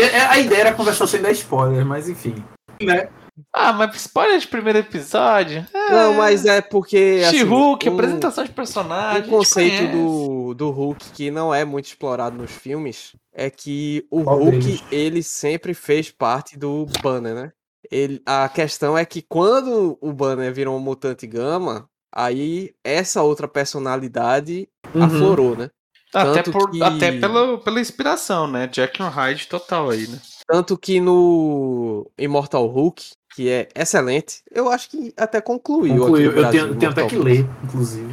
É- 0.00 0.20
a 0.26 0.38
ideia 0.38 0.60
era 0.60 0.74
conversar 0.74 1.06
sem 1.06 1.20
dar 1.22 1.32
spoiler, 1.32 1.84
mas 1.84 2.08
enfim. 2.08 2.34
Né? 2.80 3.08
Ah, 3.52 3.72
mas 3.72 3.96
spoiler 3.96 4.38
de 4.38 4.46
primeiro 4.46 4.78
episódio? 4.78 5.66
É, 5.74 5.90
Não, 5.90 6.14
mas 6.14 6.44
é 6.44 6.60
porque. 6.60 7.22
assim, 7.26 7.38
She-Hulk, 7.38 7.88
um- 7.88 7.94
apresentação 7.94 8.44
de 8.44 8.52
personagem. 8.52 9.26
O 9.26 9.30
conceito 9.30 9.90
do, 9.90 10.54
do 10.54 10.70
Hulk 10.70 11.10
que 11.10 11.30
não 11.32 11.52
é 11.52 11.64
muito 11.64 11.86
explorado 11.86 12.36
nos 12.36 12.52
filmes 12.52 13.16
é 13.32 13.50
que 13.50 14.06
o 14.10 14.22
Qual 14.22 14.38
Hulk, 14.38 14.58
deles? 14.60 14.84
ele 14.92 15.22
sempre 15.22 15.74
fez 15.74 16.12
parte 16.12 16.56
do 16.56 16.86
Banner, 17.02 17.34
né? 17.34 17.52
Ele, 17.90 18.20
a 18.24 18.48
questão 18.48 18.96
é 18.96 19.04
que 19.04 19.22
quando 19.22 19.98
o 20.00 20.12
Banner 20.12 20.52
virou 20.52 20.76
um 20.76 20.80
mutante 20.80 21.26
gama, 21.26 21.88
aí 22.14 22.74
essa 22.82 23.22
outra 23.22 23.46
personalidade 23.48 24.68
Uhum. 24.94 25.02
aflorou, 25.04 25.56
né? 25.56 25.70
Até, 26.12 26.42
tanto 26.42 26.52
por, 26.52 26.70
que- 26.70 26.82
até 26.82 27.10
pela, 27.12 27.58
pela 27.58 27.80
inspiração, 27.80 28.46
né? 28.46 28.68
Jack 28.68 29.02
and 29.02 29.08
Hyde 29.08 29.48
total 29.48 29.90
aí, 29.90 30.06
né? 30.06 30.20
Tanto 30.46 30.78
que 30.78 31.00
no 31.00 32.08
Immortal 32.18 32.66
Hulk, 32.66 33.12
que 33.34 33.48
é 33.48 33.68
excelente, 33.74 34.42
eu 34.50 34.68
acho 34.70 34.88
que 34.90 35.12
até 35.16 35.40
concluiu. 35.40 36.02
Concluiu. 36.04 36.30
aqui 36.30 36.36
no 36.36 36.42
Eu 36.46 36.50
tenho, 36.50 36.64
Brasil, 36.64 36.78
tenho 36.78 36.92
até 36.92 37.00
Immortal 37.00 37.08
que 37.08 37.16
ler, 37.24 37.46
inclusive. 37.64 38.12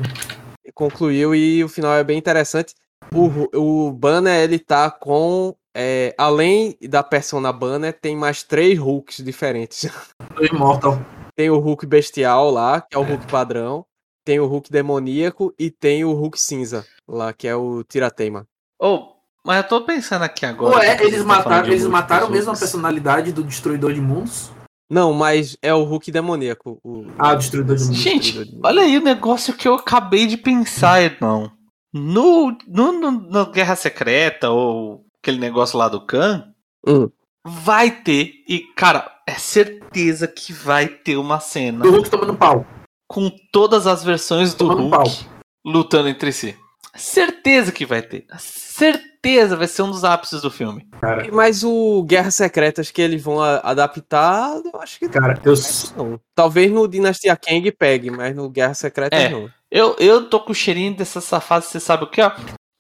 concluiu 0.74 1.36
e 1.36 1.64
o 1.64 1.70
final 1.70 1.94
é 1.94 2.04
bem 2.04 2.18
interessante. 2.18 2.74
O, 3.14 3.88
o 3.88 3.92
Banner, 3.92 4.42
ele 4.42 4.58
tá 4.58 4.90
com. 4.90 5.56
É, 5.76 6.14
além 6.18 6.78
da 6.82 7.02
persona 7.02 7.52
Banner, 7.52 7.98
tem 7.98 8.16
mais 8.16 8.44
três 8.44 8.78
Hulks 8.78 9.18
diferentes. 9.24 9.90
Do 10.36 10.46
Immortal. 10.46 11.00
Tem 11.36 11.50
o 11.50 11.60
Hulk 11.60 11.86
bestial 11.86 12.52
lá, 12.52 12.82
que 12.82 12.96
é 12.96 13.00
o 13.00 13.04
Hulk 13.04 13.28
padrão. 13.28 13.86
Tem 14.26 14.40
o 14.40 14.46
Hulk 14.46 14.72
demoníaco 14.72 15.54
e 15.58 15.72
tem 15.72 16.06
o 16.06 16.14
Hulk 16.14 16.40
cinza 16.40 16.86
lá, 17.08 17.34
que 17.34 17.48
é 17.48 17.56
o 17.56 17.84
Tirateima. 17.84 18.46
Oh, 18.80 19.14
mas 19.44 19.58
eu 19.58 19.68
tô 19.68 19.82
pensando 19.82 20.24
aqui 20.24 20.46
agora. 20.46 20.86
É, 20.86 20.96
vocês 20.96 21.14
eles 21.14 21.24
falando 21.24 21.38
mataram, 21.38 21.64
de 21.64 21.72
eles 21.72 21.82
Hulk, 21.84 21.92
mataram 21.92 22.30
mesmo 22.30 22.52
a 22.52 22.58
personalidade 22.58 23.32
do 23.32 23.44
Destruidor 23.44 23.94
de 23.94 24.02
Mundos? 24.02 24.52
Não, 24.90 25.14
mas 25.14 25.58
é 25.62 25.74
o 25.74 25.84
Hulk 25.84 26.12
demoníaco. 26.12 26.80
O, 26.84 27.06
Ah, 27.18 27.34
o 27.34 27.38
Destruidor 27.38 27.78
de 27.78 27.84
Mundos. 27.86 27.98
Gente, 27.98 28.60
olha 28.64 28.82
aí 28.84 28.98
o 28.98 29.04
negócio 29.04 29.56
que 29.56 29.68
eu 29.68 29.76
acabei 29.76 30.28
de 30.28 30.38
pensar, 30.38 31.02
irmão. 31.02 31.52
No, 31.94 32.56
no, 32.68 32.92
no, 32.92 33.12
no 33.12 33.52
Guerra 33.52 33.76
Secreta, 33.76 34.50
ou 34.50 35.04
aquele 35.22 35.40
negócio 35.40 35.78
lá 35.78 35.88
do 35.88 36.02
Khan, 36.06 36.52
Hum. 36.88 37.10
vai 37.46 37.92
ter, 37.92 38.44
e 38.48 38.60
cara, 38.76 39.10
é 39.28 39.34
certeza 39.34 40.28
que 40.28 40.52
vai 40.52 40.88
ter 40.88 41.16
uma 41.18 41.40
cena 41.40 41.84
Do 41.84 41.92
Hulk 41.92 42.10
tomando 42.10 42.36
pau. 42.36 42.66
com 43.08 43.30
todas 43.52 43.86
as 43.88 44.04
versões 44.04 44.54
do 44.54 44.68
Tomando 44.68 44.96
Hulk 44.96 45.26
lutando 45.66 46.10
entre 46.10 46.32
si. 46.32 46.56
Certeza 46.96 47.72
que 47.72 47.86
vai 47.86 48.02
ter. 48.02 48.26
Certeza 48.38 49.56
vai 49.56 49.68
ser 49.68 49.84
um 49.84 49.92
dos 49.92 50.04
ápices 50.04 50.42
do 50.42 50.52
filme. 50.52 50.88
Cara, 51.00 51.26
Mas 51.32 51.64
o 51.64 52.04
Guerras 52.04 52.36
Secretas 52.36 52.92
que 52.92 53.02
eles 53.02 53.22
vão 53.24 53.42
adaptar, 53.42 54.60
eu 54.74 54.82
acho 54.82 55.00
que 55.00 55.08
cara, 55.08 55.40
eu. 55.46 55.54
não. 55.96 56.20
Talvez 56.36 56.70
no 56.72 56.88
Dinastia 56.88 57.36
Kang 57.38 57.72
pegue, 57.72 58.10
mas 58.12 58.36
no 58.36 58.50
Guerra 58.50 58.74
Secretas 58.74 59.18
É. 59.20 59.30
não. 59.30 59.50
Eu, 59.70 59.96
eu 60.00 60.28
tô 60.30 60.40
com 60.42 60.52
o 60.52 60.56
cheirinho 60.56 60.94
dessa 60.96 61.22
safada, 61.22 61.62
você 61.64 61.80
sabe 61.80 62.04
o 62.04 62.08
que, 62.10 62.22
ó? 62.22 62.32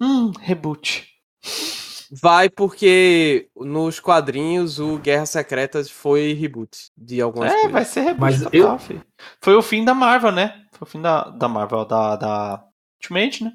Hum, 0.01 0.31
reboot. 0.41 1.07
Vai 2.11 2.49
porque 2.49 3.47
nos 3.55 3.99
quadrinhos 3.99 4.79
o 4.79 4.97
Guerra 4.97 5.25
Secretas 5.25 5.89
foi 5.89 6.33
reboot 6.33 6.89
de 6.97 7.21
algumas 7.21 7.49
É, 7.51 7.53
coisas. 7.53 7.71
vai 7.71 7.85
ser 7.85 8.01
reboot 8.01 8.19
Mas 8.19 8.41
total, 8.43 8.59
eu- 8.73 8.79
filho. 8.79 9.01
Foi 9.41 9.55
o 9.55 9.61
fim 9.61 9.85
da 9.85 9.93
Marvel, 9.93 10.31
né? 10.31 10.61
Foi 10.73 10.85
o 10.85 10.89
fim 10.91 11.01
da, 11.01 11.23
da 11.29 11.47
Marvel, 11.47 11.85
da, 11.85 12.15
da 12.17 12.63
Ultimate, 13.01 13.43
né? 13.45 13.53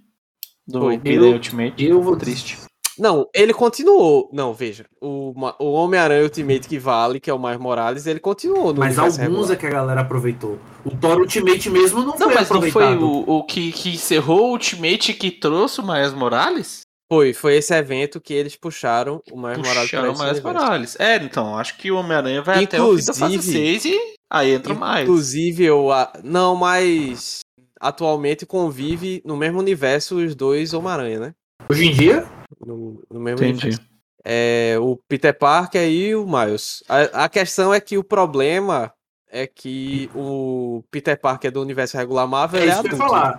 Do 0.66 0.80
Foi. 0.80 1.00
Eu- 1.04 1.32
Ultimate. 1.32 1.84
eu 1.84 2.00
vou- 2.00 2.16
Triste. 2.16 2.58
Não, 2.98 3.28
ele 3.34 3.52
continuou. 3.52 4.30
Não, 4.32 4.54
veja. 4.54 4.86
O, 5.02 5.34
o 5.60 5.72
Homem-Aranha 5.72 6.22
Ultimate 6.22 6.66
que 6.66 6.78
vale, 6.78 7.20
que 7.20 7.28
é 7.28 7.34
o 7.34 7.38
mais 7.38 7.58
Morales, 7.58 8.06
ele 8.06 8.18
continuou 8.18 8.72
no 8.72 8.80
Mas 8.80 8.98
alguns 8.98 9.18
regular. 9.18 9.52
é 9.52 9.56
que 9.56 9.66
a 9.66 9.70
galera 9.70 10.00
aproveitou. 10.00 10.58
O 10.82 10.96
Thor 10.96 11.18
Ultimate 11.18 11.68
mesmo 11.68 11.98
não, 12.00 12.06
Não, 12.06 12.16
foi 12.18 12.34
mas 12.34 12.48
não 12.48 12.62
foi 12.62 12.68
aproveitado. 12.84 13.04
o, 13.06 13.36
o 13.40 13.44
que, 13.44 13.70
que 13.70 13.90
encerrou 13.90 14.46
o 14.48 14.52
Ultimate 14.52 15.12
que 15.12 15.30
trouxe 15.30 15.78
o 15.82 15.86
Miles 15.86 16.14
Morales? 16.14 16.85
Foi, 17.08 17.32
foi 17.32 17.56
esse 17.56 17.72
evento 17.74 18.20
que 18.20 18.34
eles 18.34 18.56
puxaram 18.56 19.22
o 19.30 19.36
mais 19.36 19.56
Morales 19.58 19.82
Puxaram 19.90 20.08
o 20.08 20.12
esse 20.12 20.22
universo. 20.22 20.42
Morales. 20.42 20.96
É, 20.98 21.16
então, 21.16 21.56
acho 21.56 21.76
que 21.78 21.90
o 21.92 21.96
Homem-Aranha 21.96 22.42
vai 22.42 22.64
até 22.64 22.82
o 22.82 22.98
fim 22.98 23.04
da 23.04 23.14
fase 23.14 23.34
Inclusive- 23.34 23.80
6 23.80 23.84
e 23.84 24.00
aí 24.30 24.50
entra 24.50 24.74
mais. 24.74 25.04
Inclusive, 25.04 25.64
eu. 25.64 25.92
a- 25.92 26.12
Não, 26.24 26.56
mas. 26.56 27.40
Atualmente 27.78 28.46
convive 28.46 29.22
no 29.24 29.36
mesmo 29.36 29.58
universo 29.58 30.16
os 30.16 30.34
dois 30.34 30.72
Homem-Aranha, 30.72 31.20
né? 31.20 31.34
Hoje 31.70 31.86
em 31.86 31.92
dia, 31.92 32.26
No, 32.64 33.02
no 33.10 33.20
mesmo 33.20 33.44
Entendi. 33.44 33.66
universo. 33.66 33.80
É, 34.24 34.76
o 34.80 34.98
Peter 35.08 35.36
Parker 35.38 35.88
e 35.88 36.14
o 36.16 36.26
Miles. 36.26 36.82
A, 36.88 37.24
a 37.24 37.28
questão 37.28 37.72
é 37.72 37.80
que 37.80 37.96
o 37.98 38.02
problema 38.02 38.92
é 39.30 39.46
que 39.46 40.10
o 40.14 40.82
Peter 40.90 41.20
Parker 41.20 41.52
do 41.52 41.60
universo 41.60 41.96
regular 41.96 42.26
Marvel 42.26 42.60
é 42.62 42.64
é 42.64 42.68
isso 42.70 42.82
que 42.82 42.88
eu 42.88 42.98
ia 42.98 43.38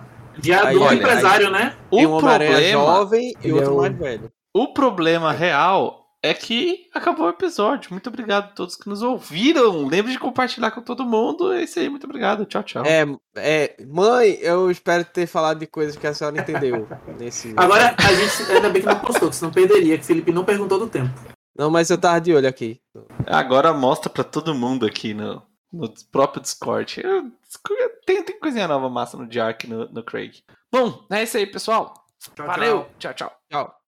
adulto. 0.52 0.78
falar. 0.78 0.94
De 0.94 0.94
Aí, 0.94 0.98
empresário, 0.98 1.50
né? 1.50 1.74
Um 1.92 2.06
O 2.06 2.10
Homem-Aranha 2.12 2.50
problema, 2.52 2.84
jovem 2.84 3.34
e 3.42 3.52
outro 3.52 3.66
é 3.68 3.72
o- 3.72 3.76
mais 3.78 3.98
velho. 3.98 4.32
o 4.54 4.72
problema 4.72 5.32
real 5.32 6.04
é 6.22 6.34
que 6.34 6.86
acabou 6.92 7.26
o 7.26 7.30
episódio. 7.30 7.92
Muito 7.92 8.08
obrigado 8.08 8.44
a 8.46 8.48
todos 8.48 8.74
que 8.74 8.88
nos 8.88 9.02
ouviram. 9.02 9.86
Lembre 9.86 10.10
de 10.12 10.18
compartilhar 10.18 10.72
com 10.72 10.82
todo 10.82 11.04
mundo. 11.04 11.52
É 11.52 11.62
isso 11.62 11.78
aí, 11.78 11.88
muito 11.88 12.04
obrigado. 12.04 12.44
Tchau, 12.44 12.62
tchau. 12.64 12.82
É, 12.84 13.06
é, 13.36 13.76
mãe, 13.86 14.36
eu 14.40 14.68
espero 14.70 15.04
ter 15.04 15.26
falado 15.28 15.60
de 15.60 15.66
coisas 15.68 15.94
que 15.96 16.06
a 16.06 16.12
senhora 16.14 16.38
entendeu 16.40 16.88
nesse. 17.18 17.54
Agora, 17.56 17.94
a 17.96 18.12
gente 18.14 18.50
ainda 18.52 18.68
bem 18.68 18.82
que 18.82 18.88
não 18.88 18.98
postou, 18.98 19.30
que 19.30 19.36
senão 19.36 19.52
perderia, 19.52 19.96
que 19.96 20.02
o 20.02 20.06
Felipe 20.06 20.32
não 20.32 20.44
perguntou 20.44 20.78
do 20.78 20.88
tempo. 20.88 21.10
Não, 21.56 21.70
mas 21.70 21.88
eu 21.90 21.98
tava 21.98 22.20
de 22.20 22.32
olho 22.34 22.48
aqui. 22.48 22.80
Agora 23.26 23.72
mostra 23.72 24.08
pra 24.10 24.22
todo 24.24 24.54
mundo 24.54 24.86
aqui 24.86 25.12
no, 25.14 25.42
no 25.72 25.92
próprio 26.10 26.42
Discord. 26.42 27.00
Eu- 27.04 27.32
Tem, 28.06 28.22
tem 28.22 28.38
coisinha 28.38 28.68
nova 28.68 28.88
massa 28.88 29.16
no 29.16 29.30
Jark 29.30 29.66
no, 29.66 29.88
no 29.88 30.02
Craig. 30.02 30.42
Bom, 30.70 31.04
é 31.10 31.22
isso 31.22 31.36
aí, 31.36 31.46
pessoal. 31.46 31.94
Tchau, 32.34 32.46
Valeu. 32.46 32.86
tchau. 32.98 33.14
tchau. 33.14 33.28
tchau. 33.28 33.38
Tchau. 33.50 33.78